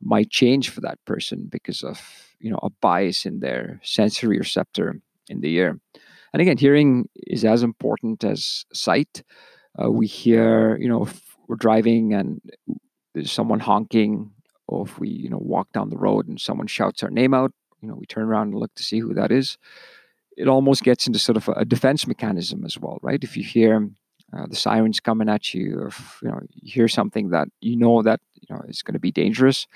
might 0.00 0.30
change 0.30 0.70
for 0.70 0.80
that 0.80 0.98
person 1.04 1.48
because 1.50 1.82
of 1.82 2.00
you 2.40 2.50
know 2.50 2.60
a 2.62 2.70
bias 2.70 3.26
in 3.26 3.40
their 3.40 3.80
sensory 3.82 4.38
receptor 4.38 5.00
in 5.28 5.40
the 5.40 5.54
ear. 5.54 5.80
And 6.32 6.42
again, 6.42 6.58
hearing 6.58 7.08
is 7.16 7.44
as 7.44 7.62
important 7.62 8.22
as 8.24 8.64
sight. 8.72 9.22
Uh, 9.80 9.90
we 9.90 10.06
hear, 10.06 10.76
you 10.76 10.88
know, 10.88 11.04
if 11.04 11.20
we're 11.46 11.56
driving 11.56 12.14
and 12.14 12.40
there's 13.14 13.32
someone 13.32 13.60
honking, 13.60 14.30
or 14.66 14.86
if 14.86 14.98
we, 14.98 15.08
you 15.08 15.30
know, 15.30 15.38
walk 15.40 15.72
down 15.72 15.90
the 15.90 15.96
road 15.96 16.28
and 16.28 16.40
someone 16.40 16.66
shouts 16.66 17.02
our 17.02 17.10
name 17.10 17.32
out, 17.32 17.52
you 17.80 17.88
know, 17.88 17.94
we 17.94 18.06
turn 18.06 18.24
around 18.24 18.48
and 18.48 18.58
look 18.58 18.74
to 18.74 18.82
see 18.82 18.98
who 18.98 19.14
that 19.14 19.30
is. 19.32 19.56
It 20.36 20.48
almost 20.48 20.82
gets 20.82 21.06
into 21.06 21.18
sort 21.18 21.36
of 21.36 21.48
a 21.48 21.64
defense 21.64 22.06
mechanism 22.06 22.64
as 22.64 22.78
well, 22.78 22.98
right? 23.02 23.22
If 23.22 23.36
you 23.36 23.42
hear 23.42 23.88
uh, 24.36 24.46
the 24.46 24.56
sirens 24.56 25.00
coming 25.00 25.28
at 25.28 25.54
you, 25.54 25.78
or 25.78 25.88
if, 25.88 26.18
you 26.22 26.28
know, 26.28 26.40
you 26.50 26.72
hear 26.72 26.88
something 26.88 27.30
that 27.30 27.48
you 27.60 27.76
know 27.76 28.02
that 28.02 28.20
you 28.34 28.54
know 28.54 28.62
is 28.68 28.82
going 28.82 28.92
to 28.94 29.00
be 29.00 29.10
dangerous, 29.10 29.66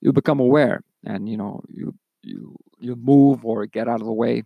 you 0.00 0.12
become 0.12 0.40
aware, 0.40 0.82
and 1.04 1.28
you 1.28 1.36
know 1.36 1.62
you 1.68 1.94
you 2.22 2.56
you 2.78 2.96
move 2.96 3.44
or 3.44 3.66
get 3.66 3.88
out 3.88 4.00
of 4.00 4.06
the 4.06 4.12
way. 4.12 4.42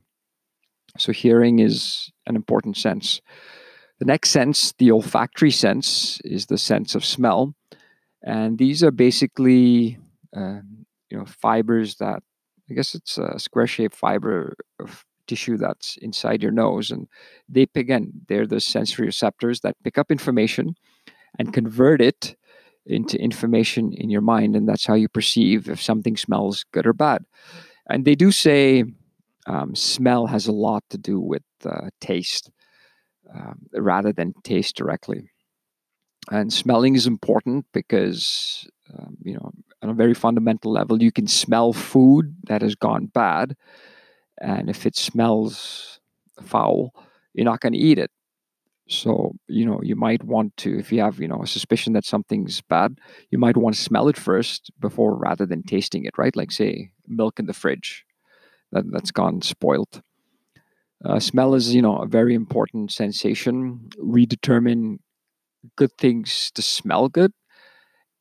So 0.98 1.12
hearing 1.12 1.60
is 1.60 2.10
an 2.26 2.34
important 2.36 2.76
sense. 2.76 3.20
The 3.98 4.04
next 4.04 4.30
sense, 4.30 4.72
the 4.78 4.92
olfactory 4.92 5.50
sense, 5.50 6.20
is 6.24 6.46
the 6.46 6.58
sense 6.58 6.94
of 6.94 7.04
smell. 7.04 7.54
And 8.22 8.58
these 8.58 8.82
are 8.84 8.90
basically, 8.90 9.98
uh, 10.36 10.60
you 11.10 11.18
know, 11.18 11.24
fibers 11.24 11.96
that, 11.96 12.22
I 12.70 12.74
guess 12.74 12.94
it's 12.94 13.18
a 13.18 13.38
square 13.38 13.66
shaped 13.66 13.96
fiber 13.96 14.54
of 14.78 15.04
tissue 15.26 15.56
that's 15.56 15.96
inside 16.00 16.42
your 16.42 16.52
nose. 16.52 16.90
And 16.90 17.08
they, 17.48 17.66
again, 17.74 18.12
they're 18.28 18.46
the 18.46 18.60
sensory 18.60 19.06
receptors 19.06 19.60
that 19.60 19.76
pick 19.82 19.98
up 19.98 20.10
information 20.10 20.76
and 21.38 21.52
convert 21.52 22.00
it 22.00 22.36
into 22.86 23.20
information 23.20 23.92
in 23.92 24.10
your 24.10 24.20
mind. 24.20 24.56
And 24.56 24.68
that's 24.68 24.86
how 24.86 24.94
you 24.94 25.08
perceive 25.08 25.68
if 25.68 25.82
something 25.82 26.16
smells 26.16 26.64
good 26.72 26.86
or 26.86 26.92
bad. 26.92 27.24
And 27.88 28.04
they 28.04 28.14
do 28.14 28.32
say 28.32 28.84
um, 29.46 29.74
smell 29.74 30.26
has 30.26 30.46
a 30.46 30.52
lot 30.52 30.84
to 30.90 30.98
do 30.98 31.20
with 31.20 31.42
uh, 31.64 31.88
taste 32.00 32.50
um, 33.34 33.66
rather 33.72 34.12
than 34.12 34.34
taste 34.42 34.76
directly. 34.76 35.30
And 36.30 36.52
smelling 36.52 36.94
is 36.94 37.06
important 37.06 37.66
because, 37.72 38.68
um, 38.98 39.16
you 39.22 39.34
know, 39.34 39.50
on 39.82 39.90
a 39.90 39.94
very 39.94 40.14
fundamental 40.14 40.72
level, 40.72 41.02
you 41.02 41.12
can 41.12 41.26
smell 41.26 41.72
food 41.72 42.36
that 42.44 42.62
has 42.62 42.74
gone 42.74 43.06
bad. 43.06 43.56
And 44.40 44.68
if 44.68 44.84
it 44.86 44.96
smells 44.96 46.00
foul, 46.42 46.92
you're 47.32 47.44
not 47.44 47.60
going 47.60 47.72
to 47.72 47.78
eat 47.78 47.98
it. 47.98 48.10
So, 48.88 49.32
you 49.48 49.66
know, 49.66 49.80
you 49.82 49.96
might 49.96 50.24
want 50.24 50.56
to, 50.58 50.78
if 50.78 50.90
you 50.92 51.00
have, 51.00 51.20
you 51.20 51.28
know, 51.28 51.42
a 51.42 51.46
suspicion 51.46 51.92
that 51.92 52.06
something's 52.06 52.62
bad, 52.62 52.98
you 53.30 53.38
might 53.38 53.56
want 53.56 53.76
to 53.76 53.82
smell 53.82 54.08
it 54.08 54.16
first 54.16 54.70
before 54.80 55.14
rather 55.14 55.44
than 55.44 55.62
tasting 55.62 56.04
it, 56.04 56.16
right? 56.16 56.34
Like, 56.34 56.50
say, 56.50 56.90
milk 57.06 57.38
in 57.38 57.46
the 57.46 57.52
fridge 57.52 58.04
that, 58.72 58.90
that's 58.90 59.10
gone 59.10 59.42
spoiled. 59.42 60.02
Uh, 61.04 61.20
smell 61.20 61.54
is, 61.54 61.74
you 61.74 61.82
know, 61.82 61.96
a 61.98 62.06
very 62.06 62.34
important 62.34 62.90
sensation. 62.92 63.88
We 64.02 64.26
determine 64.26 64.98
good 65.76 65.92
things 65.98 66.50
to 66.54 66.62
smell 66.62 67.08
good 67.08 67.32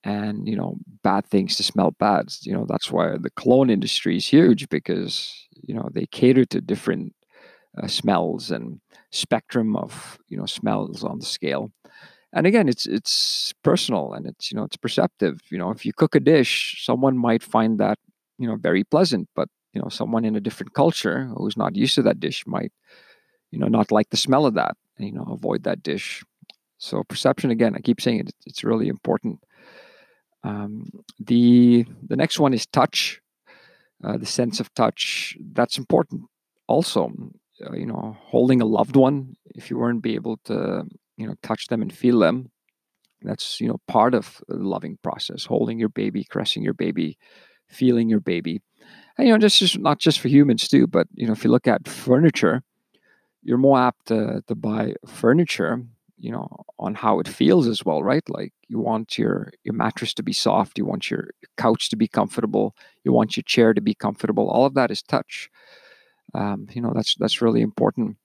and, 0.03 0.47
you 0.47 0.55
know, 0.55 0.77
bad 1.03 1.25
things 1.27 1.55
to 1.57 1.63
smell 1.63 1.91
bad. 1.99 2.27
You 2.41 2.53
know, 2.53 2.65
that's 2.69 2.91
why 2.91 3.17
the 3.17 3.31
cologne 3.31 3.69
industry 3.69 4.17
is 4.17 4.27
huge 4.27 4.69
because, 4.69 5.33
you 5.67 5.73
know, 5.75 5.89
they 5.93 6.07
cater 6.07 6.45
to 6.45 6.61
different 6.61 7.13
uh, 7.81 7.87
smells 7.87 8.51
and 8.51 8.81
spectrum 9.11 9.75
of, 9.77 10.19
you 10.29 10.37
know, 10.37 10.45
smells 10.47 11.03
on 11.03 11.19
the 11.19 11.25
scale. 11.25 11.71
And 12.33 12.47
again, 12.47 12.69
it's 12.69 12.85
it's 12.85 13.53
personal 13.63 14.13
and 14.13 14.27
it's 14.27 14.51
you 14.51 14.57
know 14.57 14.63
it's 14.65 14.77
perceptive. 14.77 15.39
You 15.49 15.57
know, 15.57 15.71
if 15.71 15.85
you 15.85 15.93
cook 15.93 16.15
a 16.15 16.19
dish, 16.19 16.83
someone 16.85 17.17
might 17.17 17.43
find 17.43 17.79
that 17.79 17.99
you 18.39 18.47
know 18.47 18.57
very 18.57 18.83
pleasant, 18.83 19.29
but 19.35 19.49
you 19.73 19.81
know 19.81 19.89
someone 19.89 20.25
in 20.25 20.35
a 20.35 20.41
different 20.41 20.73
culture 20.73 21.25
who's 21.35 21.57
not 21.57 21.75
used 21.75 21.95
to 21.95 22.01
that 22.01 22.19
dish 22.19 22.45
might 22.47 22.71
you 23.51 23.59
know 23.59 23.67
not 23.67 23.91
like 23.91 24.09
the 24.09 24.17
smell 24.17 24.45
of 24.45 24.53
that 24.55 24.75
you 24.97 25.11
know 25.11 25.27
avoid 25.31 25.63
that 25.63 25.83
dish. 25.83 26.23
So 26.79 27.03
perception 27.03 27.49
again 27.49 27.75
i 27.75 27.79
keep 27.79 28.01
saying 28.01 28.19
it 28.19 28.33
it's 28.45 28.63
really 28.63 28.87
important. 28.87 29.39
Um, 30.43 30.89
the 31.19 31.85
the 32.07 32.15
next 32.15 32.39
one 32.39 32.53
is 32.53 32.65
touch 32.67 33.21
uh, 34.03 34.17
the 34.17 34.25
sense 34.25 34.59
of 34.59 34.73
touch. 34.73 35.35
That's 35.53 35.77
important 35.77 36.23
also 36.67 37.11
uh, 37.65 37.73
you 37.73 37.85
know 37.85 38.17
holding 38.21 38.61
a 38.61 38.65
loved 38.65 38.95
one 38.95 39.35
if 39.55 39.69
you 39.69 39.77
weren't 39.77 40.03
be 40.03 40.15
able 40.15 40.37
to 40.45 40.83
you 41.17 41.25
know 41.25 41.35
touch 41.41 41.67
them 41.67 41.81
and 41.81 41.91
feel 41.91 42.19
them 42.19 42.51
that's 43.21 43.59
you 43.59 43.67
know 43.67 43.79
part 43.87 44.13
of 44.13 44.41
the 44.47 44.55
loving 44.57 44.97
process 45.01 45.45
holding 45.45 45.79
your 45.79 45.89
baby 45.89 46.23
caressing 46.29 46.63
your 46.63 46.73
baby 46.73 47.17
feeling 47.67 48.09
your 48.09 48.19
baby 48.19 48.61
and, 49.17 49.27
you 49.27 49.33
know, 49.33 49.39
this 49.39 49.61
is 49.61 49.77
not 49.77 49.99
just 49.99 50.19
for 50.19 50.27
humans 50.27 50.67
too, 50.67 50.87
but 50.87 51.07
you 51.15 51.25
know, 51.25 51.33
if 51.33 51.43
you 51.43 51.49
look 51.49 51.67
at 51.67 51.87
furniture, 51.87 52.63
you're 53.43 53.57
more 53.57 53.79
apt 53.79 54.07
to, 54.07 54.43
to 54.47 54.55
buy 54.55 54.93
furniture 55.05 55.81
you 56.17 56.31
know 56.31 56.65
on 56.79 56.95
how 56.95 57.19
it 57.19 57.27
feels 57.27 57.67
as 57.67 57.85
well 57.85 58.03
right? 58.03 58.27
Like 58.29 58.53
you 58.67 58.79
want 58.79 59.17
your 59.17 59.51
your 59.63 59.73
mattress 59.73 60.13
to 60.15 60.23
be 60.23 60.33
soft 60.33 60.77
you 60.77 60.85
want 60.85 61.09
your, 61.09 61.29
couch 61.57 61.89
to 61.89 61.95
be 61.95 62.07
comfortable 62.07 62.75
you 63.03 63.11
want 63.11 63.35
your 63.35 63.43
chair 63.43 63.73
to 63.73 63.81
be 63.81 63.95
comfortable 63.95 64.49
all 64.49 64.65
of 64.65 64.73
that 64.75 64.91
is 64.91 65.01
touch. 65.01 65.49
Um, 66.33 66.67
you 66.71 66.81
know 66.81 66.91
that's 66.93 67.15
that's 67.15 67.41
really 67.41 67.61
important. 67.61 68.17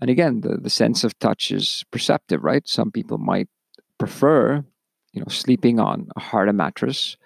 And 0.00 0.10
again 0.10 0.40
the, 0.40 0.56
the 0.56 0.70
sense 0.70 1.04
of 1.04 1.18
touch 1.18 1.50
is 1.50 1.84
perceptive 1.90 2.42
right? 2.42 2.66
Some 2.66 2.90
people 2.90 3.18
might 3.18 3.48
prefer 3.98 4.64
you 5.12 5.20
know 5.20 5.28
sleeping 5.28 5.78
on 5.80 6.08
a 6.16 6.20
harder 6.20 6.52
mattress 6.52 7.16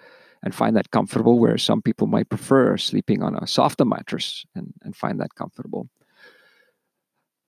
and 0.42 0.54
find 0.54 0.76
that 0.76 0.90
comfortable 0.90 1.38
where 1.38 1.58
some 1.58 1.82
people 1.82 2.06
might 2.06 2.28
prefer 2.28 2.76
sleeping 2.76 3.22
on 3.22 3.34
a 3.36 3.46
softer 3.46 3.84
mattress 3.84 4.44
and, 4.54 4.72
and 4.82 4.94
find 4.94 5.20
that 5.20 5.34
comfortable 5.34 5.88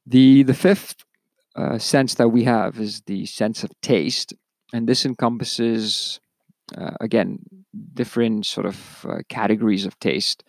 the 0.06 0.42
the 0.42 0.54
fifth 0.54 1.04
uh, 1.56 1.78
sense 1.78 2.14
that 2.14 2.28
we 2.28 2.44
have 2.44 2.78
is 2.78 3.02
the 3.02 3.26
sense 3.26 3.64
of 3.64 3.70
taste, 3.80 4.34
and 4.72 4.88
this 4.88 5.04
encompasses 5.04 6.20
uh, 6.76 6.96
again 7.00 7.38
different 7.94 8.46
sort 8.46 8.66
of 8.66 9.06
uh, 9.08 9.18
categories 9.28 9.86
of 9.86 9.98
taste. 10.00 10.42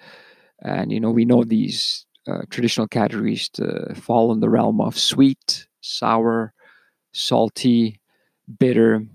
And 0.63 0.91
you 0.91 1.00
know, 1.00 1.12
we 1.12 1.25
know 1.25 1.43
these 1.43 2.05
uh, 2.27 2.43
traditional 2.50 2.88
categories 2.88 3.50
to 3.50 3.93
fall 3.95 4.31
in 4.31 4.39
the 4.39 4.50
realm 4.50 4.79
of 4.79 4.98
sweet, 4.98 5.67
sour, 5.81 6.53
salty, 7.13 8.00
bitter, 8.60 9.05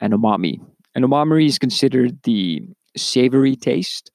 and 0.00 0.12
umami. 0.12 0.60
And 0.98 1.06
umami 1.06 1.46
is 1.46 1.60
considered 1.60 2.24
the 2.24 2.60
savory 2.96 3.54
taste, 3.54 4.10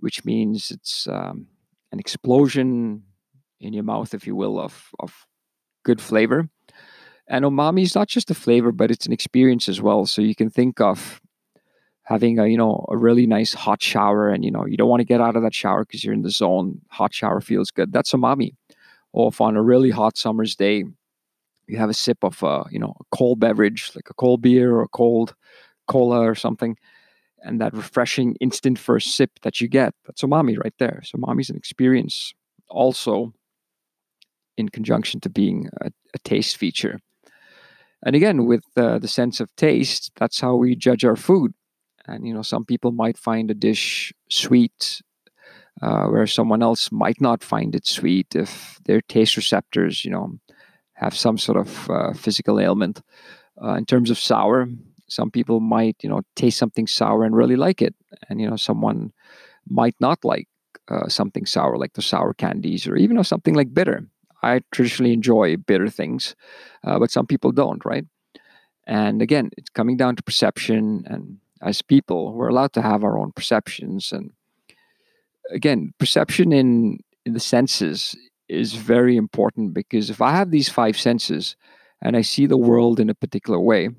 which 0.00 0.26
means 0.26 0.70
it's 0.70 1.08
um, 1.08 1.46
an 1.90 1.98
explosion 1.98 3.02
in 3.60 3.72
your 3.72 3.82
mouth, 3.82 4.12
if 4.12 4.26
you 4.26 4.36
will, 4.36 4.60
of, 4.60 4.90
of 5.00 5.24
good 5.86 6.02
flavor. 6.02 6.50
And 7.28 7.46
umami 7.46 7.80
is 7.80 7.94
not 7.94 8.08
just 8.08 8.30
a 8.30 8.34
flavor, 8.34 8.72
but 8.72 8.90
it's 8.90 9.06
an 9.06 9.12
experience 9.14 9.70
as 9.70 9.80
well. 9.80 10.04
So 10.04 10.20
you 10.20 10.34
can 10.34 10.50
think 10.50 10.82
of 10.82 11.22
having 12.02 12.38
a 12.38 12.46
you 12.46 12.58
know 12.58 12.84
a 12.90 12.98
really 12.98 13.26
nice 13.26 13.54
hot 13.54 13.82
shower, 13.82 14.28
and 14.28 14.44
you 14.44 14.50
know 14.50 14.66
you 14.66 14.76
don't 14.76 14.90
want 14.90 15.00
to 15.00 15.06
get 15.06 15.22
out 15.22 15.34
of 15.34 15.42
that 15.44 15.54
shower 15.54 15.86
because 15.86 16.04
you're 16.04 16.12
in 16.12 16.20
the 16.20 16.30
zone. 16.30 16.82
Hot 16.90 17.14
shower 17.14 17.40
feels 17.40 17.70
good. 17.70 17.90
That's 17.90 18.12
umami. 18.12 18.50
Or 19.14 19.28
if 19.28 19.40
on 19.40 19.56
a 19.56 19.62
really 19.62 19.88
hot 19.88 20.18
summer's 20.18 20.54
day, 20.54 20.84
you 21.68 21.78
have 21.78 21.88
a 21.88 21.94
sip 21.94 22.22
of 22.22 22.42
a 22.42 22.66
you 22.70 22.78
know 22.78 22.94
a 23.00 23.16
cold 23.16 23.40
beverage 23.40 23.92
like 23.94 24.10
a 24.10 24.14
cold 24.14 24.42
beer 24.42 24.74
or 24.74 24.82
a 24.82 24.88
cold 24.88 25.34
cola 25.88 26.20
or 26.20 26.34
something, 26.34 26.76
and 27.42 27.60
that 27.60 27.74
refreshing 27.74 28.36
instant 28.40 28.78
first 28.78 29.16
sip 29.16 29.30
that 29.42 29.60
you 29.60 29.68
get, 29.68 29.94
that's 30.06 30.22
umami 30.22 30.56
right 30.62 30.74
there. 30.78 31.00
So 31.04 31.18
umami 31.18 31.40
is 31.40 31.50
an 31.50 31.56
experience 31.56 32.34
also 32.68 33.32
in 34.56 34.68
conjunction 34.68 35.20
to 35.20 35.30
being 35.30 35.68
a, 35.80 35.90
a 36.14 36.18
taste 36.24 36.56
feature. 36.56 36.98
And 38.04 38.14
again, 38.14 38.46
with 38.46 38.64
uh, 38.76 38.98
the 38.98 39.08
sense 39.08 39.40
of 39.40 39.54
taste, 39.56 40.12
that's 40.16 40.40
how 40.40 40.54
we 40.54 40.76
judge 40.76 41.04
our 41.04 41.16
food. 41.16 41.52
And 42.06 42.26
you 42.26 42.34
know, 42.34 42.42
some 42.42 42.64
people 42.64 42.92
might 42.92 43.18
find 43.18 43.50
a 43.50 43.54
dish 43.54 44.12
sweet, 44.28 45.02
uh, 45.82 46.06
where 46.06 46.26
someone 46.26 46.62
else 46.62 46.90
might 46.90 47.20
not 47.20 47.44
find 47.44 47.74
it 47.74 47.86
sweet 47.86 48.34
if 48.34 48.78
their 48.84 49.00
taste 49.00 49.36
receptors, 49.36 50.04
you 50.04 50.10
know, 50.10 50.38
have 50.94 51.14
some 51.14 51.38
sort 51.38 51.58
of 51.58 51.90
uh, 51.90 52.12
physical 52.12 52.58
ailment. 52.58 53.00
Uh, 53.62 53.74
in 53.74 53.84
terms 53.84 54.10
of 54.10 54.18
sour, 54.18 54.68
some 55.08 55.30
people 55.30 55.60
might, 55.60 55.96
you 56.02 56.08
know, 56.08 56.22
taste 56.36 56.58
something 56.58 56.86
sour 56.86 57.24
and 57.24 57.36
really 57.36 57.56
like 57.56 57.82
it, 57.82 57.94
and 58.28 58.40
you 58.40 58.48
know, 58.48 58.56
someone 58.56 59.12
might 59.68 59.96
not 60.00 60.24
like 60.24 60.48
uh, 60.88 61.08
something 61.08 61.46
sour, 61.46 61.76
like 61.76 61.94
the 61.94 62.02
sour 62.02 62.34
candies, 62.34 62.86
or 62.86 62.96
even 62.96 63.22
something 63.24 63.54
like 63.54 63.74
bitter. 63.74 64.06
I 64.42 64.60
traditionally 64.70 65.12
enjoy 65.12 65.56
bitter 65.56 65.88
things, 65.88 66.36
uh, 66.84 66.98
but 66.98 67.10
some 67.10 67.26
people 67.26 67.52
don't, 67.52 67.84
right? 67.84 68.06
And 68.86 69.20
again, 69.20 69.50
it's 69.56 69.68
coming 69.68 69.96
down 69.96 70.16
to 70.16 70.22
perception. 70.22 71.04
And 71.06 71.38
as 71.60 71.82
people, 71.82 72.32
we're 72.32 72.48
allowed 72.48 72.72
to 72.74 72.82
have 72.82 73.04
our 73.04 73.18
own 73.18 73.32
perceptions. 73.32 74.12
And 74.12 74.32
again, 75.50 75.92
perception 75.98 76.52
in 76.52 76.98
in 77.26 77.34
the 77.34 77.40
senses 77.40 78.16
is 78.48 78.74
very 78.74 79.16
important 79.16 79.74
because 79.74 80.08
if 80.08 80.22
I 80.22 80.30
have 80.30 80.50
these 80.50 80.70
five 80.70 80.98
senses 80.98 81.56
and 82.00 82.16
I 82.16 82.22
see 82.22 82.46
the 82.46 82.56
world 82.56 82.98
in 82.98 83.10
a 83.10 83.14
particular 83.14 83.60
way, 83.60 83.90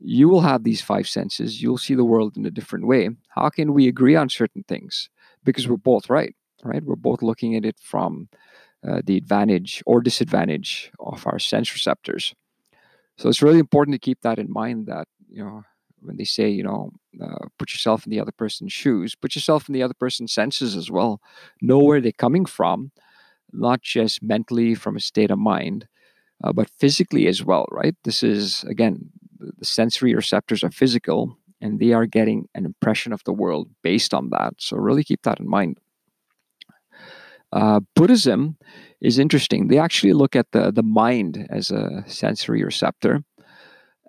you 0.00 0.28
will 0.28 0.40
have 0.40 0.64
these 0.64 0.80
five 0.80 1.08
senses. 1.08 1.62
You'll 1.62 1.78
see 1.78 1.94
the 1.94 2.04
world 2.04 2.36
in 2.36 2.46
a 2.46 2.50
different 2.50 2.86
way. 2.86 3.10
How 3.28 3.48
can 3.50 3.74
we 3.74 3.86
agree 3.86 4.16
on 4.16 4.28
certain 4.28 4.64
things? 4.66 5.10
Because 5.44 5.68
we're 5.68 5.76
both 5.76 6.10
right, 6.10 6.34
right? 6.64 6.82
We're 6.82 6.96
both 6.96 7.22
looking 7.22 7.54
at 7.54 7.64
it 7.64 7.76
from 7.80 8.28
uh, 8.86 9.02
the 9.04 9.16
advantage 9.16 9.82
or 9.86 10.00
disadvantage 10.00 10.90
of 10.98 11.26
our 11.26 11.38
sense 11.38 11.72
receptors. 11.74 12.34
So 13.18 13.28
it's 13.28 13.42
really 13.42 13.58
important 13.58 13.94
to 13.94 13.98
keep 13.98 14.22
that 14.22 14.38
in 14.38 14.50
mind 14.50 14.86
that, 14.86 15.06
you 15.28 15.44
know, 15.44 15.64
when 16.00 16.16
they 16.16 16.24
say, 16.24 16.48
you 16.48 16.62
know, 16.62 16.90
uh, 17.22 17.46
put 17.58 17.72
yourself 17.72 18.06
in 18.06 18.10
the 18.10 18.20
other 18.20 18.32
person's 18.32 18.72
shoes, 18.72 19.14
put 19.14 19.34
yourself 19.34 19.68
in 19.68 19.74
the 19.74 19.82
other 19.82 19.94
person's 19.94 20.32
senses 20.32 20.74
as 20.74 20.90
well. 20.90 21.20
Know 21.60 21.78
where 21.78 22.00
they're 22.00 22.12
coming 22.12 22.46
from, 22.46 22.90
not 23.52 23.82
just 23.82 24.22
mentally 24.22 24.74
from 24.74 24.96
a 24.96 25.00
state 25.00 25.30
of 25.30 25.38
mind, 25.38 25.86
uh, 26.42 26.54
but 26.54 26.70
physically 26.78 27.26
as 27.26 27.44
well, 27.44 27.66
right? 27.70 27.94
This 28.04 28.22
is, 28.22 28.64
again, 28.64 29.10
the 29.40 29.64
sensory 29.64 30.14
receptors 30.14 30.62
are 30.62 30.70
physical 30.70 31.36
and 31.60 31.78
they 31.78 31.92
are 31.92 32.06
getting 32.06 32.48
an 32.54 32.64
impression 32.64 33.12
of 33.12 33.22
the 33.24 33.32
world 33.32 33.68
based 33.82 34.14
on 34.14 34.30
that. 34.30 34.54
So 34.58 34.76
really 34.76 35.04
keep 35.04 35.22
that 35.22 35.40
in 35.40 35.48
mind. 35.48 35.78
Uh, 37.52 37.80
Buddhism 37.96 38.56
is 39.00 39.18
interesting. 39.18 39.68
They 39.68 39.78
actually 39.78 40.12
look 40.12 40.36
at 40.36 40.46
the, 40.52 40.70
the 40.70 40.82
mind 40.82 41.46
as 41.50 41.70
a 41.70 42.04
sensory 42.06 42.62
receptor. 42.62 43.22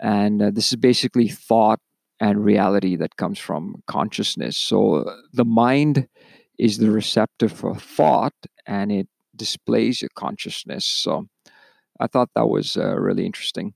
And 0.02 0.42
uh, 0.42 0.52
this 0.52 0.72
is 0.72 0.78
basically 0.78 1.28
thought 1.28 1.80
and 2.20 2.46
reality 2.46 2.96
that 2.98 3.18
comes 3.18 3.40
from 3.40 3.82
consciousness. 3.88 4.58
So 4.58 4.96
uh, 4.96 5.16
the 5.34 5.46
mind 5.46 6.08
is 6.60 6.78
the 6.78 6.92
receptor 6.92 7.50
for 7.50 7.76
thought 7.76 8.36
and 8.68 8.92
it 8.92 9.08
displays 9.36 10.02
your 10.02 10.12
consciousness. 10.16 10.86
So 10.86 11.28
I 12.00 12.08
thought 12.08 12.30
that 12.36 12.48
was 12.48 12.78
uh, 12.78 12.96
really 12.96 13.26
interesting. 13.26 13.74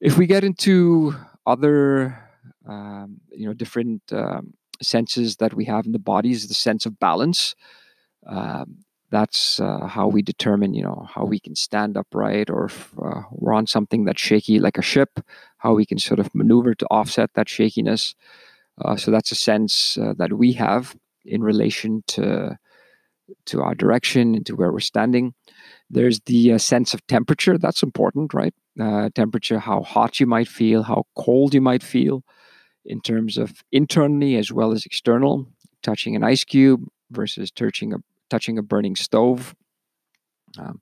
If 0.00 0.18
we 0.18 0.26
get 0.26 0.44
into 0.44 1.14
other, 1.46 2.18
um, 2.68 3.20
you 3.30 3.46
know, 3.46 3.54
different 3.54 4.02
um, 4.12 4.54
senses 4.82 5.36
that 5.36 5.54
we 5.54 5.64
have 5.64 5.86
in 5.86 5.92
the 5.92 5.98
body, 5.98 6.32
is 6.32 6.48
the 6.48 6.54
sense 6.54 6.86
of 6.86 6.98
balance. 6.98 7.54
Um, 8.26 8.78
that's 9.10 9.60
uh, 9.60 9.86
how 9.86 10.08
we 10.08 10.20
determine, 10.20 10.74
you 10.74 10.82
know, 10.82 11.06
how 11.08 11.24
we 11.24 11.38
can 11.38 11.54
stand 11.54 11.96
upright, 11.96 12.50
or 12.50 12.66
if 12.66 12.92
uh, 12.98 13.22
we're 13.30 13.54
on 13.54 13.66
something 13.66 14.04
that's 14.04 14.20
shaky, 14.20 14.58
like 14.58 14.76
a 14.76 14.82
ship, 14.82 15.20
how 15.58 15.74
we 15.74 15.86
can 15.86 15.98
sort 15.98 16.18
of 16.18 16.34
maneuver 16.34 16.74
to 16.74 16.86
offset 16.90 17.30
that 17.34 17.48
shakiness. 17.48 18.14
Uh, 18.84 18.96
so 18.96 19.10
that's 19.10 19.32
a 19.32 19.36
sense 19.36 19.96
uh, 19.96 20.12
that 20.18 20.32
we 20.34 20.52
have 20.52 20.96
in 21.24 21.42
relation 21.42 22.02
to 22.06 22.58
to 23.44 23.60
our 23.60 23.74
direction 23.74 24.34
and 24.34 24.46
to 24.46 24.54
where 24.54 24.70
we're 24.70 24.78
standing. 24.78 25.34
There's 25.88 26.20
the 26.20 26.52
uh, 26.52 26.58
sense 26.58 26.94
of 26.94 27.06
temperature. 27.06 27.58
That's 27.58 27.82
important, 27.82 28.34
right? 28.34 28.54
Uh, 28.80 29.08
temperature, 29.14 29.58
how 29.58 29.82
hot 29.82 30.20
you 30.20 30.26
might 30.26 30.48
feel, 30.48 30.82
how 30.82 31.04
cold 31.16 31.54
you 31.54 31.60
might 31.60 31.82
feel, 31.82 32.22
in 32.84 33.00
terms 33.00 33.38
of 33.38 33.62
internally 33.72 34.36
as 34.36 34.52
well 34.52 34.72
as 34.72 34.84
external. 34.84 35.46
Touching 35.82 36.16
an 36.16 36.24
ice 36.24 36.42
cube 36.42 36.84
versus 37.10 37.50
touching 37.50 37.92
a 37.92 37.98
touching 38.28 38.58
a 38.58 38.62
burning 38.62 38.96
stove. 38.96 39.54
Um, 40.58 40.80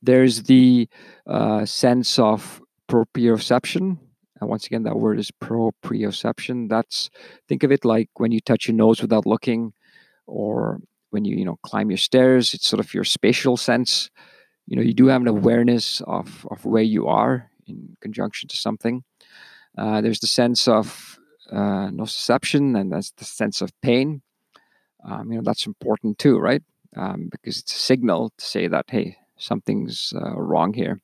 there's 0.00 0.44
the 0.44 0.88
uh, 1.26 1.66
sense 1.66 2.18
of 2.18 2.62
proprioception. 2.88 3.98
And 4.40 4.48
once 4.48 4.66
again, 4.66 4.84
that 4.84 4.96
word 4.96 5.18
is 5.18 5.30
proprioception. 5.30 6.68
That's 6.68 7.10
think 7.48 7.62
of 7.62 7.72
it 7.72 7.84
like 7.84 8.08
when 8.16 8.32
you 8.32 8.40
touch 8.40 8.68
your 8.68 8.76
nose 8.76 9.02
without 9.02 9.26
looking, 9.26 9.72
or 10.26 10.80
when 11.10 11.24
you 11.24 11.36
you 11.36 11.44
know 11.44 11.58
climb 11.62 11.90
your 11.90 11.98
stairs. 11.98 12.54
It's 12.54 12.68
sort 12.68 12.80
of 12.80 12.94
your 12.94 13.04
spatial 13.04 13.56
sense. 13.56 14.10
You 14.68 14.76
know, 14.76 14.82
you 14.82 14.94
do 14.94 15.06
have 15.06 15.22
an 15.22 15.28
awareness 15.28 16.02
of 16.06 16.46
of 16.50 16.64
where 16.64 16.82
you 16.82 17.06
are 17.08 17.50
in 17.66 17.96
conjunction 18.00 18.48
to 18.48 18.56
something. 18.56 19.02
Uh, 19.76 20.00
there's 20.00 20.20
the 20.20 20.26
sense 20.26 20.68
of 20.68 21.18
uh, 21.52 21.88
nociception, 21.90 22.78
and 22.78 22.92
that's 22.92 23.12
the 23.12 23.24
sense 23.24 23.62
of 23.62 23.70
pain. 23.80 24.22
Um, 25.04 25.30
you 25.30 25.38
know, 25.38 25.44
that's 25.44 25.66
important 25.66 26.18
too, 26.18 26.38
right? 26.38 26.62
um, 26.96 27.28
because 27.30 27.58
it's 27.58 27.74
a 27.74 27.78
signal 27.78 28.32
to 28.36 28.44
say 28.44 28.68
that 28.68 28.86
hey 28.88 29.16
something's 29.36 30.12
uh, 30.16 30.34
wrong 30.34 30.72
here 30.72 31.00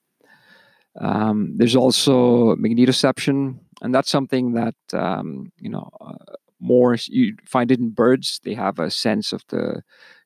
um, 1.01 1.55
there's 1.57 1.77
also 1.77 2.55
magnetoception 2.57 3.59
and 3.83 3.95
that's 3.95 4.11
something 4.11 4.53
that 4.55 4.75
um, 4.93 5.53
you 5.59 5.69
know 5.69 5.91
uh, 6.01 6.35
more 6.61 6.97
you 7.07 7.37
find 7.47 7.71
it 7.71 7.79
in 7.79 7.91
birds 7.91 8.41
they 8.45 8.55
have 8.55 8.79
a 8.79 8.91
sense 8.91 9.33
of 9.33 9.43
the 9.49 9.83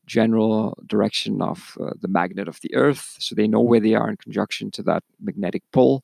general 0.08 0.76
direction 0.86 1.40
of 1.40 1.76
uh, 1.80 1.90
the 2.00 2.08
magnet 2.08 2.48
of 2.48 2.60
the 2.62 2.74
earth 2.74 3.16
so 3.18 3.34
they 3.34 3.46
know 3.46 3.60
where 3.60 3.80
they 3.80 3.94
are 3.94 4.10
in 4.10 4.16
conjunction 4.16 4.70
to 4.70 4.82
that 4.82 5.02
magnetic 5.20 5.62
pull 5.72 6.02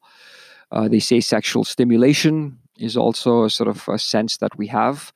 uh, 0.72 0.86
they 0.88 1.00
say 1.00 1.20
sexual 1.20 1.64
stimulation 1.64 2.58
is 2.78 2.96
also 2.96 3.44
a 3.44 3.50
sort 3.50 3.68
of 3.68 3.88
a 3.88 3.98
sense 3.98 4.36
that 4.38 4.56
we 4.58 4.66
have 4.66 5.12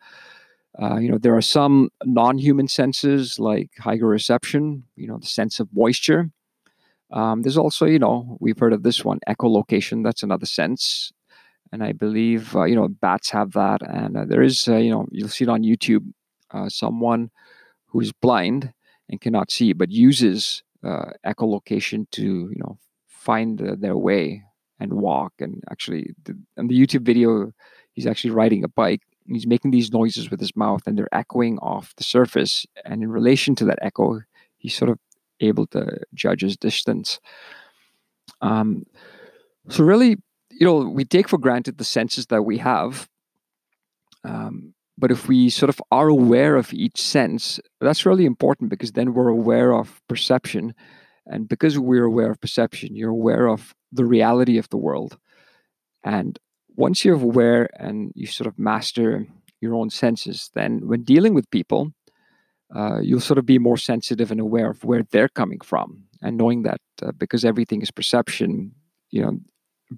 uh, 0.81 0.97
you 0.97 1.11
know, 1.11 1.19
there 1.19 1.37
are 1.37 1.43
some 1.43 1.91
non-human 2.05 2.69
senses 2.69 3.39
like 3.41 3.71
hygroreception, 3.81 4.83
you 4.95 5.09
know, 5.09 5.19
the 5.19 5.27
sense 5.27 5.59
of 5.59 5.69
moisture. 5.73 6.31
Um, 7.11 7.43
there's 7.43 7.57
also, 7.57 7.85
you 7.87 7.99
know, 7.99 8.37
we've 8.41 8.59
heard 8.59 8.73
of 8.73 8.85
this 8.85 9.05
one, 9.05 9.19
echolocation. 9.29 10.05
That's 10.05 10.23
another 10.23 10.47
sense, 10.47 11.11
and 11.73 11.83
I 11.83 11.93
believe 11.93 12.55
uh, 12.55 12.65
you 12.65 12.77
know 12.77 12.87
bats 12.87 13.31
have 13.31 13.53
that. 13.53 13.81
And 13.83 14.17
uh, 14.17 14.25
there 14.27 14.43
is, 14.43 14.69
uh, 14.69 14.77
you 14.77 14.91
know, 14.91 15.07
you'll 15.11 15.29
see 15.29 15.45
it 15.45 15.51
on 15.51 15.63
YouTube. 15.63 16.13
Someone 16.69 17.31
who 17.87 18.01
is 18.01 18.13
blind 18.13 18.73
and 19.09 19.21
cannot 19.21 19.51
see, 19.51 19.73
but 19.73 19.91
uses 19.91 20.63
uh, 20.85 21.11
echolocation 21.27 22.07
to, 22.13 22.23
you 22.23 22.59
know, 22.59 22.79
find 23.07 23.59
their 23.59 23.97
way 23.97 24.45
and 24.79 24.93
walk. 24.95 25.33
And 25.39 25.63
actually, 25.71 26.15
the, 26.25 26.39
the 26.57 26.79
YouTube 26.79 27.03
video, 27.03 27.53
he's 27.93 28.07
actually 28.07 28.31
riding 28.31 28.65
a 28.65 28.69
bike. 28.69 29.03
He's 29.27 29.47
making 29.47 29.73
these 29.73 29.93
noises 29.93 30.31
with 30.31 30.41
his 30.41 30.57
mouth, 30.57 30.87
and 30.87 30.97
they're 30.97 31.15
echoing 31.15 31.59
off 31.59 31.95
the 31.97 32.05
surface. 32.05 32.65
And 32.85 33.03
in 33.03 33.11
relation 33.11 33.55
to 33.57 33.65
that 33.67 33.79
echo, 33.83 34.21
he's 34.57 34.75
sort 34.75 34.91
of 34.91 34.99
able 35.41 35.67
to 35.69 35.99
judge 36.15 36.43
his 36.43 36.57
distance. 36.57 37.21
Um, 38.41 38.87
so 39.69 39.85
really, 39.85 40.17
you 40.51 40.67
know, 40.67 40.89
we 40.89 41.05
take 41.05 41.29
for 41.29 41.39
granted 41.39 41.79
the 41.79 41.85
senses 41.85 42.27
that 42.27 42.43
we 42.43 42.59
have. 42.59 43.09
Um, 44.25 44.75
but 44.99 45.13
if 45.13 45.29
we 45.29 45.49
sort 45.49 45.71
of 45.71 45.81
are 45.93 46.09
aware 46.09 46.57
of 46.57 46.75
each 46.75 47.01
sense, 47.01 47.61
that's 47.81 48.05
really 48.05 48.27
important 48.27 48.69
because 48.69 48.93
then 48.93 49.15
we're 49.15 49.29
aware 49.29 49.73
of 49.73 50.03
perception. 50.09 50.75
And 51.25 51.49
because 51.49 51.79
we're 51.79 52.05
aware 52.05 52.31
of 52.33 52.41
perception, 52.41 52.97
you're 52.97 53.11
aware 53.11 53.49
of 53.49 53.75
the 53.93 54.05
reality 54.05 54.59
of 54.59 54.69
the 54.71 54.77
world. 54.77 55.17
And 56.03 56.39
once 56.77 57.05
you're 57.05 57.15
aware 57.15 57.71
and 57.79 58.13
you 58.17 58.27
sort 58.27 58.49
of 58.49 58.59
master 58.59 59.27
your 59.61 59.75
own 59.75 59.91
senses, 59.91 60.51
then 60.55 60.89
when 60.89 61.05
dealing 61.05 61.33
with 61.33 61.51
people, 61.51 61.93
uh, 62.75 62.99
you'll 63.01 63.21
sort 63.21 63.39
of 63.39 63.47
be 63.47 63.59
more 63.59 63.77
sensitive 63.77 64.33
and 64.33 64.41
aware 64.41 64.71
of 64.71 64.85
where 64.85 65.05
they're 65.11 65.29
coming 65.29 65.61
from. 65.61 66.05
And 66.23 66.37
knowing 66.37 66.65
that 66.65 66.81
uh, 67.03 67.13
because 67.13 67.45
everything 67.45 67.83
is 67.83 67.93
perception, 67.93 68.73
you 69.11 69.23
know, 69.23 69.39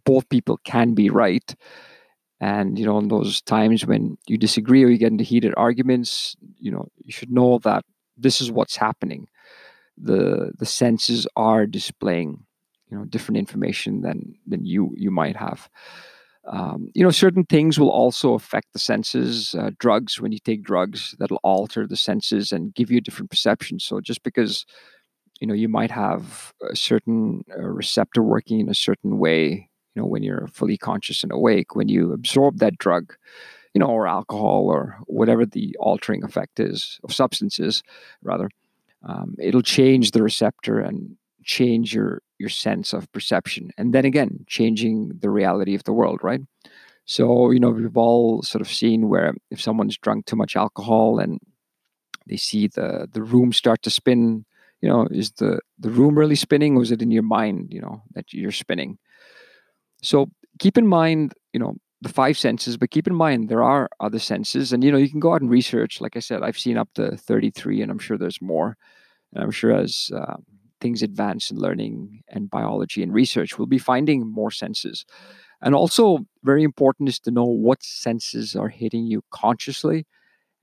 both 0.05 0.29
people 0.29 0.59
can 0.65 0.93
be 0.93 1.09
right 1.09 1.55
and 2.41 2.79
you 2.79 2.87
know 2.87 2.99
in 2.99 3.09
those 3.09 3.43
times 3.43 3.87
when 3.87 4.17
you 4.27 4.39
disagree 4.39 4.83
or 4.85 4.89
you 4.89 4.99
get 4.99 5.13
into 5.13 5.25
heated 5.25 5.55
arguments 5.57 6.37
you 6.59 6.71
know 6.71 6.89
you 7.05 7.13
should 7.13 7.31
know 7.31 7.59
that 7.59 7.85
this 8.21 8.41
is 8.41 8.53
what's 8.53 8.77
happening. 8.77 9.29
The 9.97 10.53
the 10.59 10.67
senses 10.67 11.27
are 11.37 11.67
displaying 11.67 12.45
you 12.91 12.99
know 12.99 13.05
different 13.05 13.39
information 13.39 14.03
than 14.03 14.35
than 14.47 14.65
you 14.65 14.93
you 14.97 15.11
might 15.11 15.37
have. 15.37 15.69
Um, 16.47 16.89
you 16.95 17.05
know 17.05 17.11
certain 17.11 17.45
things 17.45 17.79
will 17.79 17.91
also 17.91 18.35
affect 18.35 18.69
the 18.73 18.79
senses. 18.79 19.55
Uh, 19.55 19.71
drugs 19.79 20.21
when 20.21 20.33
you 20.33 20.39
take 20.39 20.63
drugs 20.63 21.15
that'll 21.19 21.41
alter 21.43 21.87
the 21.87 21.97
senses 21.97 22.53
and 22.53 22.75
give 22.75 22.91
you 22.91 22.99
a 22.99 23.03
different 23.03 23.31
perception. 23.31 23.79
So 23.79 24.01
just 24.01 24.23
because 24.23 24.65
you 25.41 25.47
know 25.47 25.55
you 25.55 25.69
might 25.69 25.91
have 25.91 26.53
a 26.71 26.77
certain 26.77 27.45
uh, 27.51 27.63
receptor 27.63 28.23
working 28.23 28.61
in 28.61 28.69
a 28.69 28.75
certain 28.75 29.19
way 29.19 29.70
you 29.95 30.03
know 30.03 30.07
when 30.07 30.23
you're 30.23 30.49
fully 30.49 30.77
conscious 30.77 31.23
and 31.23 31.33
awake 31.33 31.75
when 31.75 31.89
you 31.89 32.13
absorb 32.13 32.59
that 32.59 32.79
drug 32.79 33.15
you 33.75 33.79
know 33.79 33.87
or 33.87 34.07
alcohol 34.07 34.67
or 34.69 34.99
whatever 35.07 35.45
the 35.45 35.77
altering 35.81 36.23
effect 36.25 36.61
is 36.61 37.01
of 37.05 37.13
substances 37.13 37.83
rather 38.23 38.49
um, 39.03 39.35
it'll 39.39 39.63
change 39.63 40.11
the 40.11 40.23
receptor 40.23 40.79
and 40.81 41.17
change 41.45 41.95
your 41.95 42.23
your 42.39 42.49
sense 42.49 42.93
of 42.93 43.11
perception. 43.13 43.71
And 43.79 43.93
then 43.95 44.05
again 44.05 44.45
changing 44.47 45.13
the 45.21 45.31
reality 45.31 45.75
of 45.75 45.85
the 45.85 45.93
world 45.93 46.21
right? 46.23 46.41
So 47.05 47.51
you 47.51 47.61
know 47.61 47.71
we've 47.71 47.97
all 47.97 48.43
sort 48.43 48.63
of 48.63 48.69
seen 48.69 49.09
where 49.09 49.35
if 49.51 49.61
someone's 49.61 49.99
drunk 49.99 50.27
too 50.27 50.37
much 50.37 50.57
alcohol 50.57 51.19
and 51.19 51.41
they 52.27 52.37
see 52.37 52.69
the 52.69 53.09
the 53.11 53.23
room 53.23 53.53
start 53.53 53.83
to 53.83 53.91
spin 53.91 54.45
you 54.81 54.89
know 54.89 55.09
is 55.11 55.33
the 55.33 55.61
the 55.79 55.91
room 55.91 56.19
really 56.19 56.37
spinning 56.37 56.77
or 56.77 56.83
is 56.83 56.93
it 56.93 57.03
in 57.03 57.11
your 57.11 57.23
mind 57.23 57.73
you 57.73 57.81
know 57.81 58.03
that 58.15 58.33
you're 58.33 58.53
spinning 58.53 58.99
so 60.03 60.31
keep 60.59 60.79
in 60.79 60.87
mind, 60.87 61.35
you 61.53 61.61
know, 61.61 61.75
the 62.03 62.09
five 62.09 62.39
senses, 62.39 62.77
but 62.77 62.91
keep 62.91 63.07
in 63.07 63.15
mind 63.15 63.49
there 63.49 63.63
are 63.63 63.89
other 64.01 64.19
senses. 64.19 64.73
And, 64.73 64.83
you 64.83 64.91
know, 64.91 64.99
you 64.99 65.11
can 65.11 65.21
go 65.21 65.35
out 65.35 65.43
and 65.43 65.51
research. 65.51 66.01
Like 66.01 66.17
I 66.17 66.21
said, 66.21 66.43
I've 66.43 66.59
seen 66.59 66.79
up 66.79 66.89
to 66.95 67.17
33, 67.17 67.83
and 67.83 67.91
I'm 67.91 67.99
sure 67.99 68.17
there's 68.17 68.41
more. 68.41 68.77
And 69.33 69.45
I'm 69.45 69.51
sure 69.51 69.73
as 69.73 70.11
um, 70.15 70.45
things 70.81 71.03
advance 71.03 71.51
in 71.51 71.59
learning 71.59 72.23
and 72.29 72.51
biology 72.51 73.03
and 73.03 73.13
research, 73.13 73.59
we'll 73.59 73.67
be 73.67 73.79
finding 73.79 74.27
more 74.27 74.51
senses. 74.51 75.05
And 75.61 75.75
also, 75.75 76.21
very 76.43 76.63
important 76.63 77.11
is 77.11 77.19
to 77.21 77.31
know 77.31 77.45
what 77.45 77.83
senses 77.83 78.57
are 78.57 78.69
hitting 78.69 79.05
you 79.05 79.23
consciously 79.31 80.07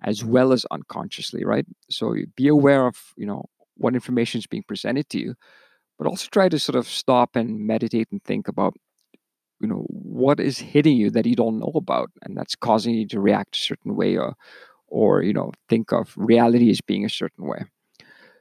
as 0.03 0.23
well 0.23 0.51
as 0.51 0.65
unconsciously, 0.71 1.43
right? 1.43 1.65
So 1.89 2.15
be 2.35 2.47
aware 2.47 2.85
of, 2.85 3.01
you 3.15 3.25
know, 3.25 3.45
what 3.75 3.93
information 3.93 4.39
is 4.39 4.47
being 4.47 4.63
presented 4.67 5.09
to 5.09 5.19
you, 5.19 5.35
but 5.97 6.07
also 6.07 6.27
try 6.31 6.49
to 6.49 6.59
sort 6.59 6.75
of 6.75 6.87
stop 6.87 7.35
and 7.35 7.59
meditate 7.59 8.07
and 8.11 8.23
think 8.23 8.47
about 8.47 8.75
you 9.59 9.67
know 9.67 9.85
what 9.89 10.39
is 10.39 10.59
hitting 10.59 10.97
you 10.97 11.09
that 11.09 11.25
you 11.25 11.35
don't 11.35 11.59
know 11.59 11.71
about 11.75 12.09
and 12.23 12.37
that's 12.37 12.55
causing 12.55 12.93
you 12.93 13.07
to 13.07 13.19
react 13.19 13.55
a 13.55 13.59
certain 13.59 13.95
way 13.95 14.17
or 14.17 14.35
or 14.87 15.21
you 15.21 15.33
know 15.33 15.51
think 15.69 15.91
of 15.91 16.13
reality 16.15 16.69
as 16.69 16.81
being 16.81 17.05
a 17.05 17.09
certain 17.09 17.45
way. 17.45 17.65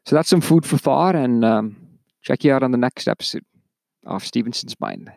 So 0.04 0.14
that's 0.14 0.28
some 0.28 0.40
food 0.40 0.64
for 0.64 0.78
thought 0.78 1.16
and 1.16 1.44
um, 1.44 1.76
check 2.22 2.44
you 2.44 2.52
out 2.52 2.62
on 2.62 2.70
the 2.70 2.78
next 2.78 3.08
episode 3.08 3.44
of 4.04 4.24
stevenson's 4.24 4.78
mind 4.78 5.10